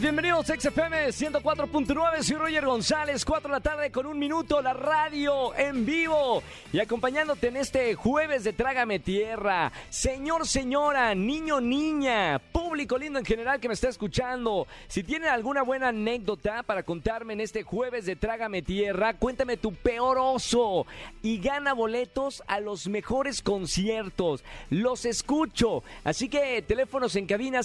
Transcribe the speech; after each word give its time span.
Bienvenidos 0.00 0.50
a 0.50 0.60
XFM 0.60 1.08
104.9, 1.08 2.22
soy 2.22 2.36
Roger 2.36 2.66
González, 2.66 3.24
4 3.24 3.48
de 3.48 3.52
la 3.52 3.60
tarde 3.60 3.90
con 3.90 4.04
un 4.04 4.18
minuto, 4.18 4.60
la 4.60 4.74
radio 4.74 5.56
en 5.56 5.86
vivo 5.86 6.42
y 6.70 6.80
acompañándote 6.80 7.48
en 7.48 7.56
este 7.56 7.94
jueves 7.94 8.44
de 8.44 8.52
Trágame 8.52 8.98
Tierra. 8.98 9.72
Señor, 9.88 10.46
señora, 10.46 11.14
niño, 11.14 11.62
niña, 11.62 12.38
público 12.52 12.98
lindo 12.98 13.18
en 13.18 13.24
general 13.24 13.58
que 13.58 13.68
me 13.68 13.74
está 13.74 13.88
escuchando, 13.88 14.66
si 14.86 15.02
tienen 15.02 15.30
alguna 15.30 15.62
buena 15.62 15.88
anécdota 15.88 16.62
para 16.62 16.82
contarme 16.82 17.32
en 17.32 17.40
este 17.40 17.62
jueves 17.62 18.04
de 18.04 18.16
Trágame 18.16 18.60
Tierra, 18.60 19.14
cuéntame 19.14 19.56
tu 19.56 19.72
peor 19.72 20.18
oso 20.18 20.84
y 21.22 21.38
gana 21.38 21.72
boletos 21.72 22.42
a 22.46 22.60
los 22.60 22.86
mejores 22.86 23.40
conciertos. 23.40 24.44
Los 24.68 25.06
escucho, 25.06 25.82
así 26.04 26.28
que 26.28 26.60
teléfonos 26.60 27.16
en 27.16 27.26
cabina 27.26 27.62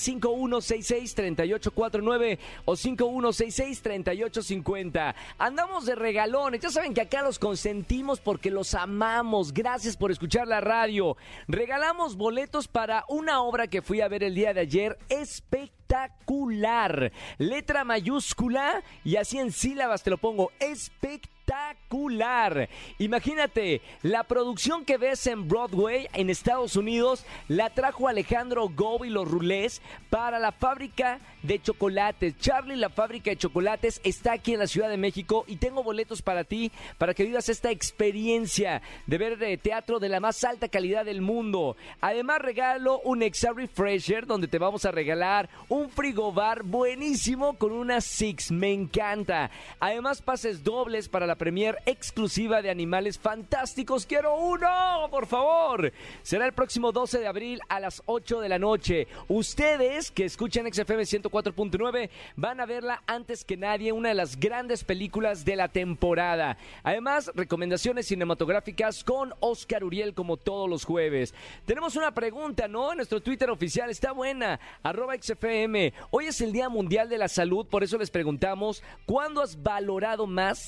5166-3849 2.22 2.40
o 2.66 2.74
5166-3850. 2.74 5.16
Andamos 5.38 5.86
de 5.86 5.96
regalones. 5.96 6.60
Ya 6.62 6.70
saben 6.70 6.94
que 6.94 7.02
acá 7.02 7.22
los 7.22 7.40
consentimos 7.40 8.20
porque 8.20 8.52
los 8.52 8.74
amamos. 8.74 9.54
Gracias 9.54 9.96
por 9.98 10.12
escuchar 10.12 10.48
la 10.48 10.62
radio. 10.62 11.18
Regalamos 11.48 12.16
boletos 12.16 12.68
para 12.68 13.06
una 13.08 13.42
obra 13.42 13.68
que 13.68 13.82
fui 13.82 14.02
a 14.02 14.08
ver 14.08 14.24
el 14.24 14.36
día 14.36 14.54
de 14.54 14.62
ayer. 14.62 15.00
Espectacular. 15.10 17.12
Letra 17.38 17.84
mayúscula 17.84 18.82
y 19.04 19.18
así 19.18 19.40
en 19.40 19.52
sílabas 19.52 20.04
te 20.04 20.10
lo 20.10 20.18
pongo. 20.18 20.52
Espectacular 20.60 21.41
espectacular. 21.42 22.70
Imagínate, 23.00 23.82
la 24.04 24.24
producción 24.24 24.86
que 24.86 24.98
ves 24.98 25.28
en 25.28 25.48
Broadway 25.48 26.08
en 26.14 26.30
Estados 26.30 26.76
Unidos 26.76 27.26
la 27.48 27.70
trajo 27.70 28.08
Alejandro 28.08 28.70
Go 28.70 29.04
y 29.06 29.10
los 29.10 29.30
Rulés 29.30 29.82
para 30.10 30.40
la 30.40 30.52
fábrica 30.52 31.20
de 31.44 31.62
chocolates. 31.62 32.38
Charlie, 32.38 32.76
la 32.76 32.90
fábrica 32.90 33.32
de 33.32 33.38
chocolates, 33.38 34.00
está 34.04 34.34
aquí 34.34 34.54
en 34.54 34.60
la 34.60 34.68
Ciudad 34.68 34.90
de 34.90 34.98
México 34.98 35.44
y 35.48 35.56
tengo 35.56 35.84
boletos 35.84 36.22
para 36.22 36.44
ti, 36.44 36.72
para 36.98 37.14
que 37.14 37.24
vivas 37.24 37.50
esta 37.50 37.72
experiencia 37.72 38.82
de 39.08 39.18
ver 39.18 39.42
eh, 39.42 39.58
teatro 39.58 40.00
de 40.00 40.10
la 40.10 40.20
más 40.20 40.44
alta 40.44 40.70
calidad 40.70 41.06
del 41.06 41.22
mundo. 41.22 41.76
Además, 42.00 42.40
regalo 42.40 43.00
un 43.00 43.24
Exa 43.24 43.52
Refresher 43.54 44.26
donde 44.26 44.48
te 44.48 44.60
vamos 44.60 44.86
a 44.86 44.92
regalar 44.92 45.50
un 45.70 45.90
frigobar 45.90 46.64
buenísimo 46.64 47.58
con 47.58 47.72
una 47.72 48.02
Six. 48.02 48.52
Me 48.52 48.72
encanta. 48.72 49.50
Además, 49.80 50.22
pases 50.22 50.64
dobles 50.64 51.10
para 51.10 51.26
la 51.32 51.38
premier 51.38 51.78
exclusiva 51.86 52.62
de 52.62 52.70
Animales 52.70 53.18
Fantásticos. 53.18 54.06
Quiero 54.06 54.36
uno, 54.36 55.08
por 55.10 55.28
favor. 55.28 55.94
Será 56.24 56.46
el 56.46 56.52
próximo 56.52 56.92
12 56.92 57.20
de 57.20 57.28
abril 57.28 57.62
a 57.70 57.80
las 57.80 58.04
8 58.06 58.42
de 58.42 58.50
la 58.50 58.60
noche. 58.60 59.08
Ustedes 59.30 60.12
que 60.12 60.26
escuchan 60.26 60.66
XFM 60.70 61.04
104.9 61.04 62.10
van 62.36 62.60
a 62.60 62.66
verla 62.66 63.02
antes 63.08 63.46
que 63.46 63.56
nadie, 63.56 63.94
una 63.94 64.10
de 64.10 64.16
las 64.16 64.38
grandes 64.38 64.84
películas 64.84 65.46
de 65.46 65.56
la 65.56 65.70
temporada. 65.70 66.58
Además, 66.84 67.32
recomendaciones 67.34 68.08
cinematográficas 68.08 69.06
con 69.06 69.34
Oscar 69.40 69.86
Uriel 69.86 70.14
como 70.14 70.36
todos 70.36 70.70
los 70.70 70.84
jueves. 70.84 71.34
Tenemos 71.66 71.96
una 71.96 72.14
pregunta, 72.14 72.68
¿no? 72.68 72.92
En 72.92 72.98
nuestro 72.98 73.22
Twitter 73.22 73.50
oficial 73.50 73.90
está 73.90 74.12
buena, 74.12 74.60
arroba 74.84 75.16
XFM. 75.16 75.94
Hoy 76.10 76.26
es 76.26 76.42
el 76.42 76.52
Día 76.52 76.68
Mundial 76.68 77.08
de 77.08 77.18
la 77.18 77.30
Salud, 77.30 77.68
por 77.68 77.86
eso 77.86 77.98
les 77.98 78.12
preguntamos, 78.12 78.84
¿cuándo 79.06 79.42
has 79.42 79.64
valorado 79.64 80.28
más 80.28 80.60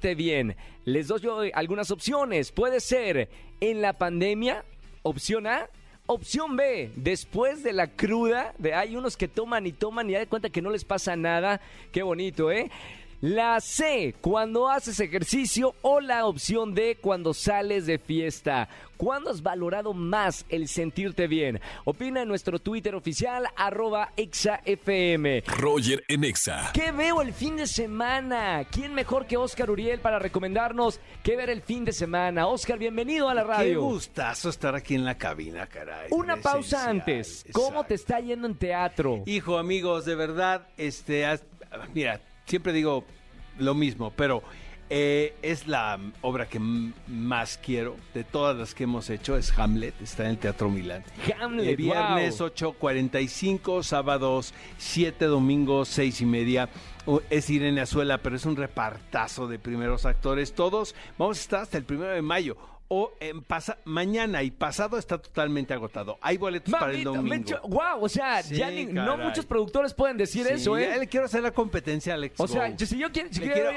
bien. 0.00 0.56
Les 0.84 1.08
doy 1.08 1.50
algunas 1.54 1.90
opciones. 1.90 2.52
Puede 2.52 2.80
ser 2.80 3.28
en 3.60 3.80
la 3.80 3.94
pandemia, 3.94 4.64
opción 5.02 5.46
A. 5.46 5.68
Opción 6.06 6.54
B, 6.54 6.90
después 6.96 7.62
de 7.62 7.72
la 7.72 7.86
cruda, 7.86 8.54
de 8.58 8.74
hay 8.74 8.94
unos 8.94 9.16
que 9.16 9.26
toman 9.26 9.66
y 9.66 9.72
toman 9.72 10.10
y 10.10 10.12
ya 10.12 10.18
de 10.18 10.26
cuenta 10.26 10.50
que 10.50 10.60
no 10.60 10.68
les 10.70 10.84
pasa 10.84 11.16
nada. 11.16 11.62
Qué 11.92 12.02
bonito, 12.02 12.52
¿eh? 12.52 12.70
La 13.26 13.58
C, 13.58 14.14
cuando 14.20 14.68
haces 14.68 15.00
ejercicio 15.00 15.74
o 15.80 15.98
la 15.98 16.26
opción 16.26 16.74
D, 16.74 16.98
cuando 17.00 17.32
sales 17.32 17.86
de 17.86 17.98
fiesta. 17.98 18.68
¿Cuándo 18.98 19.30
has 19.30 19.42
valorado 19.42 19.94
más 19.94 20.44
el 20.50 20.68
sentirte 20.68 21.26
bien? 21.26 21.58
Opina 21.86 22.20
en 22.20 22.28
nuestro 22.28 22.58
Twitter 22.58 22.94
oficial, 22.94 23.46
arroba 23.56 24.12
exafm. 24.18 25.42
Roger 25.46 26.04
en 26.06 26.24
Exa. 26.24 26.70
¿Qué 26.74 26.92
veo 26.92 27.22
el 27.22 27.32
fin 27.32 27.56
de 27.56 27.66
semana? 27.66 28.66
¿Quién 28.70 28.92
mejor 28.92 29.24
que 29.24 29.38
Oscar 29.38 29.70
Uriel 29.70 30.00
para 30.00 30.18
recomendarnos 30.18 31.00
qué 31.22 31.34
ver 31.34 31.48
el 31.48 31.62
fin 31.62 31.86
de 31.86 31.92
semana? 31.94 32.46
Oscar, 32.46 32.78
bienvenido 32.78 33.30
a 33.30 33.34
la 33.34 33.44
radio. 33.44 33.72
Qué 33.72 33.76
gustazo 33.86 34.50
estar 34.50 34.74
aquí 34.74 34.96
en 34.96 35.06
la 35.06 35.16
cabina, 35.16 35.66
caray. 35.66 36.08
Una 36.10 36.36
pausa 36.36 36.90
antes. 36.90 37.46
¿Cómo 37.54 37.84
te 37.84 37.94
está 37.94 38.20
yendo 38.20 38.46
en 38.46 38.56
teatro? 38.56 39.22
Hijo, 39.24 39.56
amigos, 39.56 40.04
de 40.04 40.14
verdad, 40.14 40.68
este, 40.76 41.24
mira, 41.94 42.20
siempre 42.46 42.72
digo 42.72 43.04
lo 43.58 43.74
mismo, 43.74 44.12
pero 44.16 44.42
eh, 44.90 45.34
es 45.40 45.66
la 45.66 45.98
obra 46.20 46.46
que 46.46 46.58
más 46.58 47.58
quiero 47.58 47.96
de 48.12 48.22
todas 48.22 48.56
las 48.56 48.74
que 48.74 48.84
hemos 48.84 49.08
hecho. 49.08 49.36
Es 49.36 49.56
Hamlet, 49.58 49.94
está 50.02 50.24
en 50.24 50.30
el 50.30 50.38
Teatro 50.38 50.70
Milán. 50.70 51.02
Hamlet, 51.40 51.68
el 51.68 51.76
viernes 51.76 52.40
8.45, 52.40 53.82
sábados 53.82 54.52
7, 54.78 55.24
domingos 55.24 55.88
6 55.88 56.20
y 56.20 56.26
media. 56.26 56.68
Es 57.30 57.50
Irene 57.50 57.80
Azuela, 57.80 58.18
pero 58.18 58.36
es 58.36 58.46
un 58.46 58.56
repartazo 58.56 59.48
de 59.48 59.58
primeros 59.58 60.04
actores. 60.04 60.54
Todos 60.54 60.94
vamos 61.18 61.38
a 61.38 61.40
estar 61.40 61.60
hasta 61.62 61.78
el 61.78 61.84
primero 61.84 62.12
de 62.12 62.22
mayo 62.22 62.56
o 62.88 63.12
en 63.20 63.42
pasa 63.42 63.78
mañana 63.84 64.42
y 64.42 64.50
pasado 64.50 64.98
está 64.98 65.18
totalmente 65.18 65.72
agotado. 65.72 66.18
Hay 66.20 66.36
boletos 66.36 66.72
para 66.72 66.92
el 66.92 67.04
domingo. 67.04 67.58
wow, 67.64 68.02
o 68.02 68.08
sea, 68.08 68.42
ya 68.42 68.70
no 68.70 69.16
muchos 69.16 69.46
productores 69.46 69.94
pueden 69.94 70.16
decir 70.16 70.46
eso, 70.46 70.76
¿eh? 70.76 70.98
Le 70.98 71.06
quiero 71.06 71.26
hacer 71.26 71.42
la 71.42 71.52
competencia 71.52 72.12
a 72.12 72.16
Alex. 72.16 72.38
O 72.40 72.48
sea, 72.48 72.76
si 72.78 72.98
yo 72.98 73.10
quiero, 73.10 73.28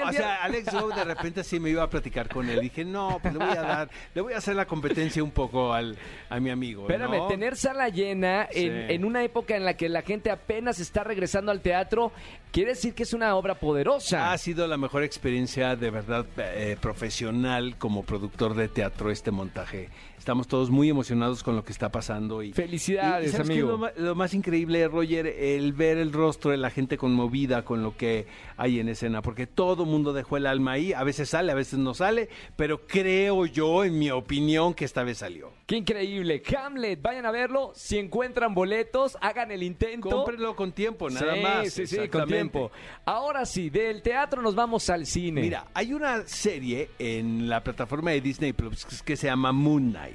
o 0.07 0.11
sea, 0.11 0.43
Alex 0.43 0.73
Go 0.73 0.89
de 0.89 1.03
repente 1.03 1.43
sí 1.43 1.59
me 1.59 1.69
iba 1.69 1.83
a 1.83 1.89
platicar 1.89 2.29
con 2.29 2.49
él. 2.49 2.59
Dije, 2.61 2.83
no, 2.83 3.19
pues 3.21 3.33
le 3.33 3.39
voy 3.39 3.57
a 3.57 3.61
dar, 3.61 3.89
le 4.13 4.21
voy 4.21 4.33
a 4.33 4.37
hacer 4.37 4.55
la 4.55 4.65
competencia 4.65 5.23
un 5.23 5.31
poco 5.31 5.73
al, 5.73 5.97
a 6.29 6.39
mi 6.39 6.49
amigo. 6.49 6.83
Espérame, 6.83 7.27
tener 7.27 7.55
sala 7.55 7.89
llena 7.89 8.47
en, 8.51 8.91
en, 8.91 9.05
una 9.05 9.23
época 9.23 9.55
en 9.55 9.63
la 9.63 9.75
que 9.75 9.89
la 9.89 10.01
gente 10.01 10.31
apenas 10.31 10.79
está 10.79 11.03
regresando 11.03 11.51
al 11.51 11.61
teatro, 11.61 12.11
quiere 12.57 12.71
decir 12.71 12.95
que 12.95 13.03
es 13.03 13.13
una 13.13 13.35
obra 13.35 13.53
poderosa. 13.53 14.31
Ha 14.31 14.37
sido 14.39 14.65
la 14.65 14.77
mejor 14.77 15.03
experiencia 15.03 15.75
de 15.75 15.91
verdad 15.91 16.25
eh, 16.37 16.75
profesional 16.81 17.75
como 17.77 18.01
productor 18.01 18.55
de 18.55 18.67
teatro 18.67 19.11
este 19.11 19.29
montaje. 19.29 19.89
Estamos 20.17 20.47
todos 20.47 20.69
muy 20.71 20.89
emocionados 20.89 21.43
con 21.43 21.55
lo 21.55 21.63
que 21.63 21.71
está 21.71 21.89
pasando. 21.89 22.41
Y, 22.41 22.51
Felicidades, 22.51 23.39
amigo. 23.39 23.79
lo, 23.97 24.15
más 24.15 24.33
increíble, 24.33 24.87
Roger, 24.87 25.27
el 25.27 25.73
ver 25.73 25.97
el 25.97 26.11
rostro 26.11 26.51
de 26.51 26.57
la 26.57 26.71
gente 26.71 26.97
conmovida 26.97 27.63
con 27.63 27.83
lo 27.83 27.95
que 27.95 28.25
hay 28.57 28.79
en 28.79 28.89
escena, 28.89 29.21
porque 29.21 29.45
todo 29.45 29.85
mundo 29.85 30.13
dejó 30.13 30.37
el 30.37 30.47
alma 30.47 30.73
ahí. 30.73 30.91
A 30.91 31.03
veces 31.03 31.29
sale, 31.29 31.51
a 31.51 31.55
veces 31.55 31.77
no 31.77 31.93
sale, 31.93 32.29
pero 32.55 32.87
creo 32.87 33.45
yo, 33.45 33.85
en 33.85 33.99
mi 33.99 34.09
opinión, 34.09 34.73
que 34.73 34.85
esta 34.85 35.03
vez 35.03 35.19
salió. 35.19 35.51
Qué 35.67 35.77
increíble. 35.77 36.41
Hamlet, 36.57 37.01
vayan 37.01 37.25
a 37.25 37.31
verlo. 37.31 37.71
Si 37.75 37.97
encuentran 37.97 38.55
boletos, 38.55 39.17
hagan 39.21 39.51
el 39.51 39.61
intento. 39.61 40.09
Cómprenlo 40.09 40.55
con 40.55 40.71
tiempo, 40.71 41.09
nada 41.09 41.35
más. 41.35 41.71
Sí, 41.71 41.85
sí, 41.85 42.07
con 42.09 42.27
tiempo. 42.27 42.71
Ahora 43.05 43.45
sí, 43.45 43.69
del 43.69 44.01
teatro 44.01 44.41
nos 44.41 44.55
vamos 44.55 44.89
al 44.89 45.05
cine. 45.05 45.41
Mira, 45.41 45.67
hay 45.73 45.93
una 45.93 46.25
serie 46.25 46.89
en 46.97 47.47
la 47.47 47.63
plataforma 47.63 48.11
de 48.11 48.21
Disney 48.21 48.53
Plus 48.53 48.85
que 49.05 49.15
se 49.15 49.27
llama 49.27 49.51
Moon 49.51 49.91
Knight 49.91 50.06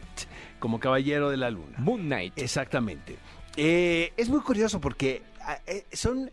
como 0.58 0.80
Caballero 0.80 1.30
de 1.30 1.36
la 1.36 1.50
Luna. 1.50 1.78
Moon 1.78 2.02
Knight. 2.02 2.38
Exactamente. 2.38 3.16
Eh, 3.56 4.12
es 4.16 4.28
muy 4.28 4.40
curioso 4.40 4.80
porque 4.80 5.22
ah, 5.40 5.58
eh, 5.66 5.84
son, 5.92 6.30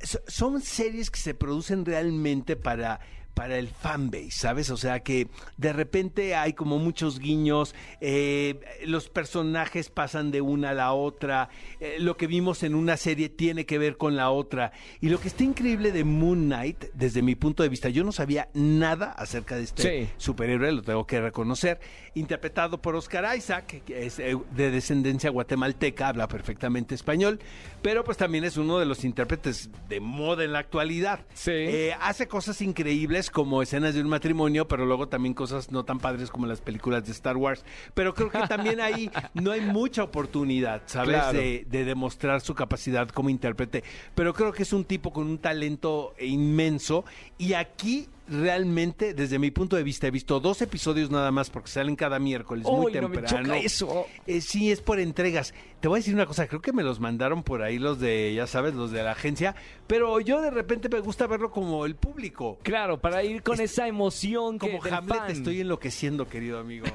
son 0.00 0.60
series 0.60 1.10
que 1.10 1.18
se 1.18 1.34
producen 1.34 1.84
realmente 1.84 2.56
para 2.56 3.00
para 3.36 3.58
el 3.58 3.68
fanbase, 3.68 4.30
¿sabes? 4.30 4.70
O 4.70 4.78
sea 4.78 5.00
que 5.00 5.28
de 5.58 5.74
repente 5.74 6.34
hay 6.34 6.54
como 6.54 6.78
muchos 6.78 7.18
guiños, 7.18 7.74
eh, 8.00 8.58
los 8.86 9.10
personajes 9.10 9.90
pasan 9.90 10.30
de 10.30 10.40
una 10.40 10.70
a 10.70 10.72
la 10.74 10.94
otra, 10.94 11.50
eh, 11.78 11.96
lo 11.98 12.16
que 12.16 12.28
vimos 12.28 12.62
en 12.62 12.74
una 12.74 12.96
serie 12.96 13.28
tiene 13.28 13.66
que 13.66 13.76
ver 13.76 13.98
con 13.98 14.16
la 14.16 14.30
otra. 14.30 14.72
Y 15.02 15.10
lo 15.10 15.20
que 15.20 15.28
está 15.28 15.44
increíble 15.44 15.92
de 15.92 16.02
Moon 16.02 16.46
Knight, 16.46 16.86
desde 16.94 17.20
mi 17.20 17.34
punto 17.34 17.62
de 17.62 17.68
vista, 17.68 17.90
yo 17.90 18.04
no 18.04 18.10
sabía 18.10 18.48
nada 18.54 19.12
acerca 19.12 19.56
de 19.56 19.64
este 19.64 20.08
superhéroe, 20.16 20.72
lo 20.72 20.82
tengo 20.82 21.06
que 21.06 21.20
reconocer, 21.20 21.78
interpretado 22.14 22.80
por 22.80 22.96
Oscar 22.96 23.36
Isaac, 23.36 23.82
que 23.84 24.06
es 24.06 24.18
eh, 24.18 24.34
de 24.52 24.70
descendencia 24.70 25.28
guatemalteca, 25.28 26.08
habla 26.08 26.26
perfectamente 26.26 26.94
español, 26.94 27.38
pero 27.82 28.02
pues 28.02 28.16
también 28.16 28.44
es 28.44 28.56
uno 28.56 28.78
de 28.78 28.86
los 28.86 29.04
intérpretes 29.04 29.68
de 29.90 30.00
moda 30.00 30.42
en 30.42 30.54
la 30.54 30.60
actualidad. 30.60 31.20
Sí. 31.34 31.90
hace 32.00 32.28
cosas 32.28 32.62
increíbles 32.62 33.25
como 33.30 33.62
escenas 33.62 33.94
de 33.94 34.00
un 34.00 34.08
matrimonio, 34.08 34.68
pero 34.68 34.86
luego 34.86 35.08
también 35.08 35.34
cosas 35.34 35.70
no 35.70 35.84
tan 35.84 35.98
padres 35.98 36.30
como 36.30 36.46
las 36.46 36.60
películas 36.60 37.04
de 37.04 37.12
Star 37.12 37.36
Wars. 37.36 37.64
Pero 37.94 38.14
creo 38.14 38.30
que 38.30 38.38
también 38.46 38.80
ahí 38.80 39.10
no 39.34 39.50
hay 39.50 39.60
mucha 39.60 40.02
oportunidad, 40.02 40.82
¿sabes? 40.86 41.32
De, 41.32 41.66
de, 41.68 41.84
demostrar 41.84 42.40
su 42.40 42.54
capacidad 42.54 43.08
como 43.08 43.30
intérprete. 43.30 43.84
Pero 44.14 44.34
creo 44.34 44.52
que 44.52 44.62
es 44.62 44.72
un 44.72 44.84
tipo 44.84 45.12
con 45.12 45.26
un 45.26 45.38
talento 45.38 46.14
inmenso 46.18 47.04
y 47.38 47.52
aquí 47.52 48.08
realmente, 48.28 49.14
desde 49.14 49.38
mi 49.38 49.50
punto 49.50 49.76
de 49.76 49.82
vista, 49.82 50.06
he 50.06 50.10
visto 50.10 50.40
dos 50.40 50.60
episodios 50.62 51.10
nada 51.10 51.30
más 51.30 51.50
porque 51.50 51.68
salen 51.70 51.96
cada 51.96 52.18
miércoles 52.18 52.64
muy 52.66 52.86
Uy, 52.86 52.92
no 53.00 53.08
me 53.08 53.16
temprano. 53.18 53.44
choca 53.48 53.58
eso. 53.58 54.06
Eh, 54.26 54.40
sí, 54.40 54.70
es 54.70 54.80
por 54.80 54.98
entregas. 55.00 55.54
Te 55.80 55.88
voy 55.88 55.98
a 55.98 56.00
decir 56.00 56.14
una 56.14 56.26
cosa, 56.26 56.46
creo 56.48 56.60
que 56.60 56.72
me 56.72 56.82
los 56.82 57.00
mandaron 57.00 57.42
por 57.42 57.62
ahí 57.62 57.78
los 57.78 58.00
de, 58.00 58.32
ya 58.34 58.46
sabes, 58.46 58.74
los 58.74 58.90
de 58.90 59.02
la 59.02 59.12
agencia, 59.12 59.54
pero 59.86 60.18
yo 60.20 60.40
de 60.40 60.50
repente 60.50 60.88
me 60.88 61.00
gusta 61.00 61.26
verlo 61.26 61.50
como 61.50 61.84
el 61.86 61.94
público. 61.96 62.58
Claro, 62.62 62.98
para 62.98 63.22
ir 63.22 63.42
con 63.42 63.54
Es- 63.60 63.72
esa 63.72 63.86
emoción 63.86 64.58
que 64.58 64.70
Como 64.70 64.82
del 64.82 64.94
Hamlet 64.94 65.18
fan. 65.18 65.30
estoy 65.30 65.60
enloqueciendo, 65.60 66.28
querido 66.28 66.58
amigo. 66.58 66.86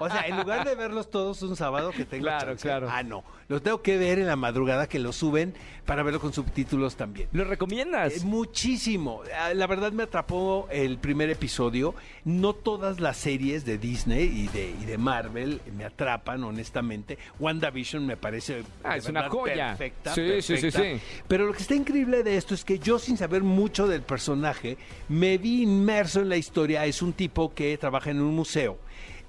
O 0.00 0.08
sea, 0.08 0.22
en 0.26 0.36
lugar 0.38 0.66
de 0.66 0.74
verlos 0.74 1.10
todos 1.10 1.42
un 1.42 1.56
sábado 1.56 1.90
que 1.92 2.04
tengo 2.04 2.24
Claro, 2.24 2.46
chance, 2.48 2.62
claro. 2.66 2.88
Ah, 2.90 3.02
no. 3.02 3.22
Los 3.48 3.62
tengo 3.62 3.82
que 3.82 3.98
ver 3.98 4.18
en 4.18 4.26
la 4.26 4.36
madrugada 4.36 4.88
que 4.88 4.98
los 4.98 5.14
suben 5.16 5.52
para 5.84 6.02
verlo 6.02 6.18
con 6.20 6.32
subtítulos 6.32 6.96
también. 6.96 7.28
¿Lo 7.32 7.44
recomiendas? 7.44 8.16
Eh, 8.16 8.20
muchísimo. 8.24 9.20
Ah, 9.38 9.52
La 9.54 9.66
verdad 9.66 9.92
me 9.92 10.04
atrapó 10.04 10.66
el 10.72 10.98
primer 10.98 11.30
episodio. 11.30 11.94
No 12.24 12.52
todas 12.54 13.00
las 13.00 13.16
series 13.16 13.64
de 13.64 13.78
Disney 13.78 14.24
y 14.24 14.48
de, 14.48 14.74
y 14.80 14.84
de 14.84 14.98
Marvel 14.98 15.60
me 15.76 15.84
atrapan, 15.84 16.42
honestamente. 16.44 17.18
WandaVision 17.38 18.06
me 18.06 18.16
parece 18.16 18.62
Ah, 18.84 18.96
es 18.96 19.06
una 19.08 19.28
joya. 19.28 19.76
perfecta. 19.76 20.14
Sí, 20.14 20.42
sí, 20.42 20.56
sí, 20.56 20.70
sí. 20.70 21.00
Pero 21.28 21.46
lo 21.46 21.52
que 21.52 21.62
está 21.62 21.74
increíble 21.74 22.22
de 22.22 22.36
esto 22.36 22.54
es 22.54 22.64
que 22.64 22.78
yo, 22.78 22.98
sin 22.98 23.16
saber 23.16 23.42
mucho 23.42 23.86
del 23.86 24.02
personaje, 24.02 24.76
me 25.08 25.38
vi 25.38 25.62
inmerso 25.62 26.20
en 26.20 26.28
la 26.28 26.36
historia. 26.36 26.84
Es 26.86 27.02
un 27.02 27.12
tipo 27.12 27.52
que 27.54 27.76
trabaja 27.78 28.10
en 28.10 28.20
un 28.20 28.34
museo. 28.34 28.78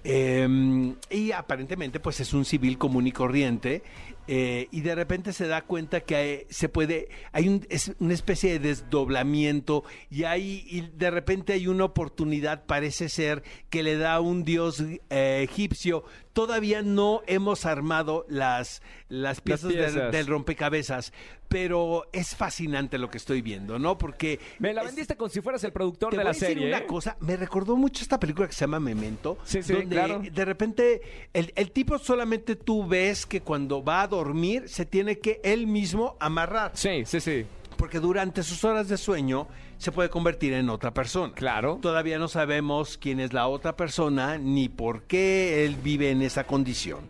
Eh, 0.06 0.94
y 1.10 1.31
aparentemente 1.31 2.01
pues 2.01 2.19
es 2.19 2.34
un 2.34 2.44
civil 2.44 2.78
común 2.78 3.07
y 3.07 3.13
corriente 3.13 3.81
eh, 4.28 4.68
y 4.72 4.81
de 4.81 4.96
repente 4.96 5.34
se 5.34 5.48
da 5.48 5.62
cuenta 5.64 6.00
que 6.02 6.16
hay- 6.16 6.46
se 6.50 6.70
puede 6.70 7.10
hay 7.31 7.50
un- 7.50 7.66
es 7.70 7.92
una 8.00 8.14
especie 8.14 8.54
de 8.60 8.60
desdoblamiento 8.70 9.84
y 10.10 10.24
hay 10.24 10.66
y 10.70 10.81
de 10.81 11.12
repente 11.12 11.54
hay 11.54 11.68
una 11.68 11.86
oportunidad 11.86 12.66
parece 12.66 13.10
ser 13.10 13.44
que 13.70 13.84
le 13.84 13.98
da 13.98 14.20
un 14.22 14.44
dios 14.44 14.81
eh, 15.10 15.42
egipcio 15.44 16.04
todavía 16.31 16.81
no 16.81 17.22
hemos 17.28 17.66
armado 17.66 18.25
las 18.30 18.81
las 19.10 19.42
piezas, 19.42 19.70
del- 19.70 19.78
piezas. 19.92 20.12
del 20.12 20.28
rompecabezas 20.28 21.14
pero 21.50 22.06
es 22.14 22.36
fascinante 22.36 22.98
lo 22.98 23.10
que 23.12 23.18
estoy 23.18 23.42
viendo 23.44 23.78
no 23.78 23.98
porque 24.00 24.40
Me 24.58 24.74
la 24.74 24.81
es- 24.81 24.88
vendiste 24.88 25.16
como 25.16 25.30
si 25.30 25.42
fueras 25.42 25.64
el 25.64 25.72
productor 25.72 26.10
te 26.12 26.18
de 26.18 26.24
voy 26.24 26.25
la 26.25 26.30
a 26.31 26.34
decir 26.34 26.48
serie. 26.48 26.68
una 26.70 26.80
¿eh? 26.80 26.86
cosa, 26.88 27.18
me 27.20 27.36
recordó 27.38 27.75
mucho 27.75 28.02
esta 28.02 28.20
película 28.20 28.48
que 28.48 28.54
se 28.54 28.62
llama 28.62 28.80
Memento, 28.80 29.38
Sí, 29.44 29.62
sí, 29.62 29.74
donde 29.74 29.96
claro. 29.96 30.22
de 30.31 30.46
repente 30.46 31.02
el, 31.34 31.52
el 31.56 31.72
tipo 31.72 32.00
solamente 32.00 32.56
tú 32.56 32.88
ves 32.88 33.25
que 33.28 33.42
cuando 33.42 33.84
va 33.84 34.02
a 34.02 34.08
dormir 34.15 34.69
se 34.69 34.86
tiene 34.86 35.19
que 35.19 35.39
él 35.44 35.68
mismo 35.68 36.15
amarrar, 36.19 36.71
Sí, 36.75 37.04
sí, 37.06 37.19
sí. 37.19 37.45
porque 37.77 38.00
durante 38.00 38.44
sus 38.44 38.63
horas 38.63 38.88
de 38.88 38.98
sueño 38.98 39.48
se 39.77 39.92
puede 39.92 40.10
convertir 40.10 40.54
en 40.54 40.69
otra 40.69 40.94
persona. 40.94 41.33
Claro. 41.33 41.80
Todavía 41.81 42.18
no 42.19 42.27
sabemos 42.30 42.98
quién 42.98 43.19
es 43.19 43.33
la 43.33 43.48
otra 43.48 43.75
persona 43.75 44.38
ni 44.38 44.69
por 44.69 45.04
qué 45.04 45.65
él 45.65 45.75
vive 45.83 46.10
en 46.12 46.21
esa 46.21 46.45
condición. 46.45 47.10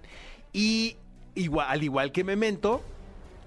Y 0.52 0.96
igual, 1.36 1.68
al 1.70 1.84
igual 1.84 2.12
que 2.12 2.24
Memento, 2.24 2.82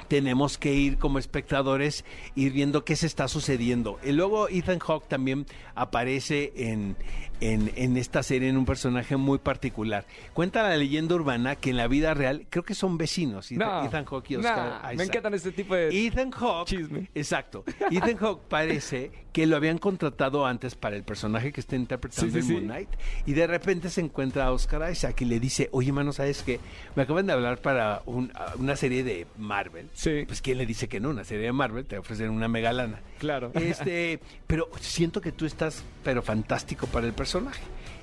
tenemos 0.08 0.58
que 0.58 0.72
ir 0.74 0.98
como 0.98 1.18
espectadores, 1.18 2.04
ir 2.34 2.52
viendo 2.52 2.84
qué 2.84 2.96
se 2.96 3.06
está 3.06 3.28
sucediendo. 3.28 3.98
Y 4.04 4.12
luego 4.12 4.48
Ethan 4.48 4.78
Hawke 4.78 5.08
también 5.08 5.46
aparece 5.74 6.52
en, 6.56 6.96
en, 7.40 7.70
en 7.76 7.96
esta 7.96 8.22
serie 8.22 8.48
en 8.48 8.56
un 8.56 8.64
personaje 8.64 9.16
muy 9.16 9.38
particular. 9.38 10.06
Cuenta 10.32 10.62
la 10.62 10.76
leyenda 10.76 11.14
urbana 11.14 11.56
que 11.56 11.70
en 11.70 11.76
la 11.76 11.86
vida 11.88 12.14
real, 12.14 12.46
creo 12.50 12.64
que 12.64 12.74
son 12.74 12.96
vecinos, 12.98 13.50
Ethan, 13.52 13.68
No, 13.68 13.84
Ethan 13.84 14.04
Hawke 14.06 14.30
y 14.30 14.34
no, 14.34 14.40
Oscar 14.40 14.82
me 14.88 14.94
Isaac. 14.94 15.06
encantan 15.08 15.34
este 15.34 15.52
tipo 15.52 15.74
de... 15.74 16.06
Ethan 16.06 16.30
Hawke, 16.30 16.68
Chisme. 16.68 17.10
exacto. 17.14 17.64
Ethan 17.90 18.16
Hawke 18.16 18.42
parece 18.48 19.10
que 19.32 19.46
lo 19.46 19.56
habían 19.56 19.76
contratado 19.78 20.46
antes 20.46 20.74
para 20.76 20.96
el 20.96 21.02
personaje 21.02 21.52
que 21.52 21.60
está 21.60 21.76
interpretando 21.76 22.32
Sí, 22.32 22.42
sí, 22.42 22.48
en. 22.48 22.54
Moon 22.54 22.64
Knight 22.64 22.88
y 23.26 23.34
de 23.34 23.46
repente 23.46 23.90
se 23.90 24.00
encuentra 24.00 24.46
a 24.46 24.52
Oscar 24.52 24.90
Isaac 24.90 25.20
y 25.20 25.24
le 25.26 25.38
dice, 25.40 25.68
oye, 25.72 25.92
mano, 25.92 26.12
¿sabes 26.12 26.42
qué? 26.42 26.58
Me 26.94 27.02
acaban 27.02 27.26
de 27.26 27.32
hablar 27.34 27.60
para 27.60 28.02
un- 28.06 28.32
una 28.58 28.76
serie 28.76 29.04
de 29.04 29.26
Marvel. 29.36 29.85
Sí. 29.94 30.24
Pues 30.26 30.42
¿quién 30.42 30.58
le 30.58 30.66
dice 30.66 30.88
que 30.88 31.00
no? 31.00 31.10
Una 31.10 31.24
serie 31.24 31.46
de 31.46 31.52
Marvel 31.52 31.84
te 31.86 31.98
ofrecen 31.98 32.30
una 32.30 32.48
mega 32.48 32.72
lana. 32.72 33.00
Claro. 33.18 33.52
Este, 33.66 34.20
pero 34.46 34.68
siento 34.80 35.20
que 35.20 35.32
tú 35.32 35.44
estás, 35.46 35.82
pero 36.04 36.22
fantástico 36.22 36.86
para 36.86 37.06
el 37.06 37.12
personaje. 37.12 37.62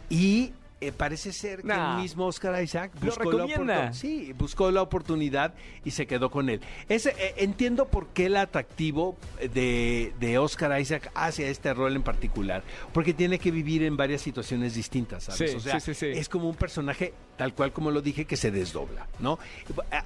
Y 0.10 0.52
eh, 0.82 0.92
parece 0.92 1.32
ser 1.32 1.62
que 1.62 1.72
el 1.72 1.96
mismo 2.02 2.26
Oscar 2.26 2.62
Isaac 2.62 2.92
buscó 3.02 3.32
la, 3.32 3.46
recomienda. 3.46 3.90
oportun- 3.90 3.94
sí, 3.94 4.34
buscó 4.38 4.70
la 4.70 4.82
oportunidad 4.82 5.54
y 5.86 5.92
se 5.92 6.06
quedó 6.08 6.30
con 6.30 6.50
él. 6.50 6.60
Ese, 6.90 7.12
eh, 7.18 7.36
entiendo 7.38 7.86
por 7.88 8.08
qué 8.08 8.26
el 8.26 8.36
atractivo 8.36 9.16
de, 9.54 10.14
de 10.20 10.38
Oscar 10.40 10.80
Isaac 10.82 11.10
hacia 11.16 11.48
este 11.48 11.74
rol 11.74 11.96
en 11.96 12.04
particular, 12.04 12.64
porque 12.92 13.14
tiene 13.14 13.40
que 13.40 13.50
vivir 13.50 13.84
en 13.84 13.96
varias 13.96 14.22
situaciones 14.22 14.76
distintas, 14.76 15.24
¿sabes? 15.24 15.52
Sí, 15.52 15.58
o 15.58 15.60
sea, 15.62 15.80
sí. 15.80 15.94
es 16.08 16.28
como 16.28 16.50
un 16.50 16.56
personaje, 16.56 17.14
tal 17.38 17.54
cual 17.54 17.72
como 17.74 17.92
lo 17.92 18.02
dije, 18.02 18.26
que 18.26 18.38
se 18.38 18.52
desdobla, 18.52 19.08
¿no? 19.20 19.40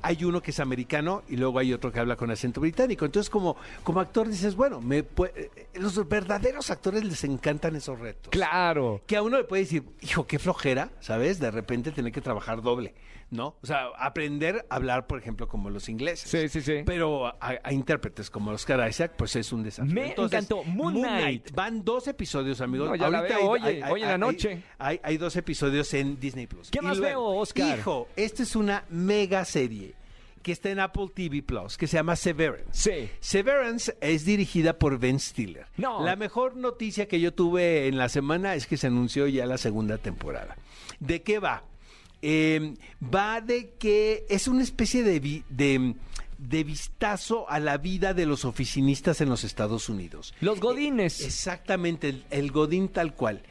Hay 0.01 0.23
uno 0.23 0.41
que 0.41 0.51
es 0.51 0.59
americano 0.59 1.23
y 1.27 1.35
luego 1.37 1.59
hay 1.59 1.73
otro 1.73 1.91
que 1.91 1.99
habla 1.99 2.15
con 2.15 2.31
acento 2.31 2.61
británico. 2.61 3.05
Entonces, 3.05 3.29
como, 3.29 3.57
como 3.83 3.99
actor 3.99 4.27
dices, 4.27 4.55
bueno, 4.55 4.79
me 4.81 5.03
pue- 5.03 5.31
eh, 5.35 5.67
los 5.75 6.07
verdaderos 6.07 6.69
actores 6.71 7.03
les 7.03 7.23
encantan 7.23 7.75
esos 7.75 7.99
retos. 7.99 8.29
Claro. 8.31 9.01
Que 9.05 9.17
a 9.17 9.21
uno 9.21 9.37
le 9.37 9.43
puede 9.43 9.63
decir, 9.63 9.83
hijo, 10.01 10.25
qué 10.25 10.39
flojera, 10.39 10.89
¿sabes? 10.99 11.39
De 11.39 11.51
repente 11.51 11.91
tener 11.91 12.11
que 12.11 12.21
trabajar 12.21 12.61
doble, 12.61 12.93
¿no? 13.29 13.57
O 13.61 13.65
sea, 13.67 13.87
aprender 13.97 14.65
a 14.69 14.75
hablar, 14.75 15.05
por 15.07 15.19
ejemplo, 15.19 15.47
como 15.47 15.69
los 15.69 15.89
ingleses. 15.89 16.29
Sí, 16.29 16.47
sí, 16.49 16.61
sí. 16.61 16.83
Pero 16.85 17.27
a, 17.27 17.37
a 17.63 17.73
intérpretes 17.73 18.29
como 18.29 18.51
Oscar 18.51 18.87
Isaac, 18.89 19.13
pues 19.17 19.35
es 19.35 19.51
un 19.51 19.63
desafío. 19.63 19.93
Me 19.93 20.13
encantó. 20.17 20.63
Moon 20.63 20.95
Knight. 20.95 21.51
Van 21.53 21.83
dos 21.83 22.07
episodios, 22.07 22.61
amigos. 22.61 22.89
No, 22.89 22.95
ya 22.95 23.09
la 23.09 23.19
Ahorita 23.19 23.37
veo, 23.37 23.53
hay- 23.53 23.61
oye, 23.61 23.83
hay- 23.83 23.91
hoy 23.91 24.01
en 24.03 24.07
la 24.09 24.17
noche. 24.17 24.63
Hay, 24.77 24.99
hay 25.03 25.17
dos 25.17 25.35
episodios 25.35 25.93
en 25.93 26.19
Disney 26.19 26.47
Plus. 26.47 26.69
¿Qué 26.71 26.79
Y 26.81 26.85
más 26.85 26.99
veo, 26.99 27.21
Oscar? 27.23 27.77
Hijo, 27.79 28.07
esta 28.15 28.43
es 28.43 28.55
una 28.55 28.85
mega 28.89 29.43
serie 29.45 29.93
que 30.41 30.53
está 30.53 30.69
en 30.69 30.79
Apple 30.79 31.07
TV 31.13 31.41
Plus, 31.43 31.75
que 31.77 31.87
se 31.87 31.97
llama 31.97 32.15
Severance. 32.15 32.69
Sí. 32.71 33.09
Severance 33.19 33.97
es 33.99 34.23
dirigida 34.23 34.79
por 34.79 34.97
Ben 34.97 35.19
Stiller. 35.19 35.65
No. 35.75 36.05
La 36.05 36.15
mejor 36.15 36.55
noticia 36.55 37.07
que 37.09 37.19
yo 37.19 37.33
tuve 37.33 37.87
en 37.87 37.97
la 37.97 38.07
semana 38.07 38.55
es 38.55 38.65
que 38.65 38.77
se 38.77 38.87
anunció 38.87 39.27
ya 39.27 39.45
la 39.45 39.57
segunda 39.57 39.97
temporada. 39.97 40.55
¿De 41.01 41.21
qué 41.21 41.39
va? 41.39 41.63
Eh, 42.21 42.73
va 43.03 43.41
de 43.41 43.71
que 43.79 44.25
es 44.29 44.47
una 44.47 44.63
especie 44.63 45.03
de, 45.03 45.19
vi- 45.19 45.43
de, 45.49 45.95
de 46.37 46.63
vistazo 46.63 47.49
a 47.49 47.59
la 47.59 47.77
vida 47.77 48.13
de 48.13 48.25
los 48.25 48.43
oficinistas 48.45 49.21
en 49.21 49.29
los 49.29 49.43
Estados 49.43 49.87
Unidos. 49.89 50.33
Los 50.41 50.59
godines. 50.59 51.21
Exactamente, 51.21 52.09
el, 52.09 52.25
el 52.31 52.51
Godín 52.51 52.89
tal 52.89 53.13
cual. 53.13 53.43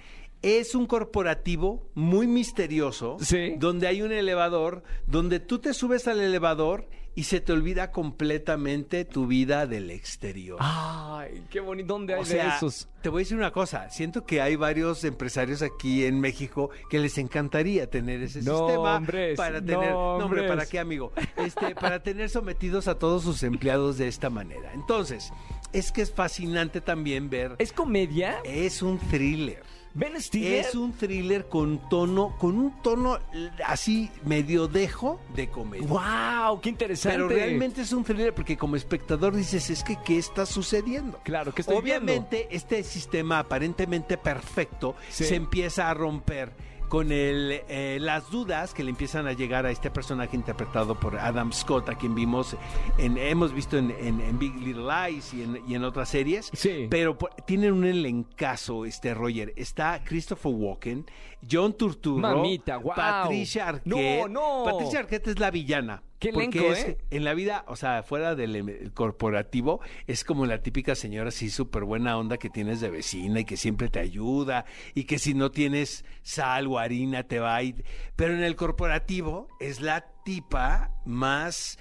Es 0.42 0.74
un 0.74 0.86
corporativo 0.86 1.88
muy 1.94 2.26
misterioso, 2.26 3.16
Sí. 3.20 3.54
donde 3.58 3.86
hay 3.86 4.02
un 4.02 4.12
elevador, 4.12 4.82
donde 5.06 5.40
tú 5.40 5.58
te 5.60 5.72
subes 5.74 6.06
al 6.08 6.20
elevador 6.20 6.88
y 7.16 7.24
se 7.24 7.40
te 7.40 7.52
olvida 7.52 7.90
completamente 7.90 9.04
tu 9.06 9.26
vida 9.26 9.66
del 9.66 9.90
exterior. 9.90 10.58
Ay, 10.60 11.42
qué 11.50 11.60
bonito. 11.60 11.94
¿Dónde 11.94 12.14
hay 12.14 12.20
o 12.20 12.24
de 12.24 12.30
sea, 12.30 12.56
esos? 12.56 12.88
te 13.02 13.08
voy 13.08 13.20
a 13.20 13.22
decir 13.22 13.36
una 13.38 13.50
cosa, 13.52 13.88
siento 13.90 14.24
que 14.26 14.40
hay 14.42 14.54
varios 14.56 15.02
empresarios 15.02 15.62
aquí 15.62 16.04
en 16.04 16.20
México 16.20 16.70
que 16.90 16.98
les 16.98 17.16
encantaría 17.18 17.88
tener 17.88 18.22
ese 18.22 18.42
No, 18.42 18.58
sistema 18.68 18.96
hombres, 18.96 19.36
para 19.36 19.60
tener, 19.64 19.92
no, 19.92 20.18
no, 20.18 20.24
hombre, 20.26 20.46
¿para 20.46 20.66
qué, 20.66 20.78
amigo? 20.78 21.12
Este, 21.36 21.74
para 21.74 22.02
tener 22.02 22.28
sometidos 22.28 22.86
a 22.86 22.98
todos 22.98 23.22
sus 23.24 23.42
empleados 23.42 23.96
de 23.98 24.08
esta 24.08 24.28
manera. 24.30 24.72
Entonces, 24.74 25.32
es 25.72 25.90
que 25.92 26.02
es 26.02 26.12
fascinante 26.12 26.80
también 26.80 27.30
ver 27.30 27.56
¿Es 27.58 27.72
comedia? 27.72 28.38
es 28.44 28.82
un 28.82 28.98
thriller. 28.98 29.62
¿Ben 29.96 30.20
Stiller? 30.20 30.66
Es 30.66 30.74
un 30.74 30.92
thriller 30.92 31.48
con 31.48 31.88
tono, 31.88 32.36
con 32.38 32.58
un 32.58 32.82
tono 32.82 33.18
así 33.64 34.10
medio 34.26 34.68
dejo 34.68 35.18
de 35.34 35.48
comedia. 35.48 35.86
¡Wow! 35.86 36.60
¡Qué 36.60 36.68
interesante! 36.68 37.16
Pero 37.16 37.28
realmente 37.28 37.80
es 37.80 37.92
un 37.94 38.04
thriller 38.04 38.34
porque 38.34 38.58
como 38.58 38.76
espectador 38.76 39.34
dices, 39.34 39.70
es 39.70 39.82
que 39.82 39.96
¿qué 40.04 40.18
está 40.18 40.44
sucediendo? 40.44 41.18
Claro, 41.24 41.54
¿qué 41.54 41.62
estoy 41.62 41.76
Obviamente 41.76 42.46
este 42.50 42.82
sistema 42.82 43.38
aparentemente 43.38 44.18
perfecto 44.18 44.96
Sí. 45.08 45.24
se 45.24 45.34
empieza 45.34 45.88
a 45.88 45.94
romper 45.94 46.52
con 46.88 47.10
el, 47.10 47.62
eh, 47.68 47.98
las 48.00 48.30
dudas 48.30 48.72
que 48.72 48.84
le 48.84 48.90
empiezan 48.90 49.26
a 49.26 49.32
llegar 49.32 49.66
a 49.66 49.70
este 49.70 49.90
personaje 49.90 50.36
interpretado 50.36 50.94
por 50.98 51.18
Adam 51.18 51.52
Scott, 51.52 51.88
a 51.88 51.96
quien 51.96 52.14
vimos, 52.14 52.56
en, 52.98 53.18
hemos 53.18 53.52
visto 53.52 53.76
en, 53.76 53.90
en- 53.90 54.20
en 54.20 54.38
Big 54.38 54.54
Little 54.56 54.84
Lies 54.84 55.34
y 55.34 55.42
en, 55.42 55.62
y 55.68 55.74
en 55.74 55.84
otras 55.84 56.08
series. 56.08 56.50
Sí. 56.52 56.86
Pero 56.88 57.18
tienen 57.46 57.72
un 57.72 57.84
elencazo, 57.84 58.84
este 58.84 59.14
Roger. 59.14 59.52
Está 59.56 60.02
Christopher 60.04 60.52
Walken, 60.54 61.06
John 61.50 61.72
Turturro, 61.76 62.20
Mamita, 62.20 62.76
guau. 62.76 62.96
Patricia 62.96 63.68
Arquette. 63.68 63.86
No, 63.86 64.28
no. 64.28 64.64
Patricia 64.64 65.00
Arquette 65.00 65.28
es 65.28 65.38
la 65.38 65.50
villana. 65.50 66.02
Qué 66.18 66.32
porque 66.32 66.70
es- 66.70 66.84
¿eh? 66.84 66.98
en 67.10 67.24
la 67.24 67.34
vida, 67.34 67.64
o 67.68 67.76
sea, 67.76 68.02
fuera 68.02 68.34
del 68.34 68.56
em- 68.56 68.90
corporativo, 68.94 69.80
es 70.06 70.24
como 70.24 70.46
la 70.46 70.62
típica 70.62 70.94
señora 70.94 71.28
así 71.28 71.50
súper 71.50 71.84
buena 71.84 72.16
onda 72.16 72.38
que 72.38 72.48
tienes 72.50 72.80
de 72.80 72.88
vecina 72.90 73.40
y 73.40 73.44
que 73.44 73.56
siempre 73.56 73.88
te 73.88 73.98
ayuda 74.00 74.64
y 74.94 75.04
que 75.04 75.18
si 75.18 75.34
no 75.34 75.50
tienes 75.50 76.04
sal 76.22 76.66
o 76.68 76.78
harina 76.78 77.24
te 77.24 77.38
va 77.38 77.54
a 77.56 77.62
ir. 77.62 77.84
Pero 78.16 78.32
en 78.34 78.42
el 78.42 78.56
corporativo 78.56 79.48
es 79.60 79.80
la 79.80 80.06
tipa 80.24 80.90
más 81.04 81.78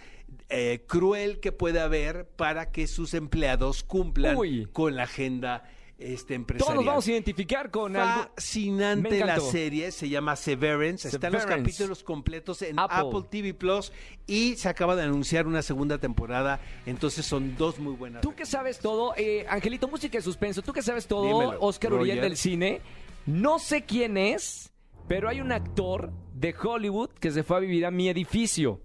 eh, 0.50 0.84
cruel 0.88 1.40
que 1.40 1.52
puede 1.52 1.80
haber 1.80 2.28
para 2.28 2.72
que 2.72 2.88
sus 2.88 3.14
empleados 3.14 3.84
cumplan 3.84 4.36
Uy. 4.36 4.68
con 4.72 4.96
la 4.96 5.04
agenda 5.04 5.64
este, 5.98 6.38
Todos 6.40 6.76
nos 6.76 6.86
vamos 6.86 7.08
a 7.08 7.12
identificar 7.12 7.72
con 7.72 7.96
algo. 7.96 8.30
Fascinante 8.36 9.12
la 9.12 9.34
encantó. 9.36 9.52
serie, 9.52 9.92
se 9.92 10.10
llama 10.10 10.36
Severance. 10.36 11.08
Están 11.08 11.32
los 11.32 11.46
capítulos 11.46 12.04
completos 12.04 12.62
en 12.62 12.78
Apple. 12.78 12.98
Apple. 13.08 13.22
TV 13.30 13.54
Plus 13.54 13.94
y 14.28 14.56
se 14.56 14.68
acaba 14.68 14.96
de 14.96 15.04
anunciar 15.04 15.48
una 15.48 15.62
segunda 15.62 15.98
temporada. 15.98 16.60
Entonces 16.86 17.26
son 17.26 17.56
dos 17.58 17.80
muy 17.80 17.94
buenas. 17.94 18.22
Tú 18.22 18.36
que 18.36 18.46
sabes 18.46 18.80
todo, 18.80 19.14
eh, 19.16 19.46
Angelito, 19.50 19.88
música 19.88 20.18
de 20.18 20.22
suspenso, 20.22 20.62
tú 20.62 20.74
que 20.74 20.82
sabes 20.82 21.08
todo, 21.08 21.28
Dímelo, 21.28 21.58
Oscar 21.62 21.94
Uriel 21.94 22.18
Roger. 22.18 22.24
del 22.30 22.38
cine, 22.38 22.82
no 23.26 23.58
sé 23.60 23.86
quién 23.86 24.18
es, 24.18 24.74
pero 25.08 25.30
hay 25.30 25.40
un 25.40 25.54
actor 25.54 26.12
de 26.34 26.54
Hollywood 26.62 27.12
que 27.12 27.32
se 27.32 27.44
fue 27.44 27.58
a 27.58 27.60
vivir 27.62 27.86
a 27.86 27.92
mi 27.92 28.10
edificio. 28.10 28.82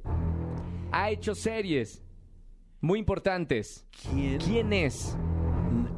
Ha 0.93 1.11
hecho 1.11 1.35
series 1.35 2.05
muy 2.81 2.99
importantes. 3.01 3.85
¿Quién? 3.91 4.39
¿Quién 4.39 4.73
es? 4.73 5.17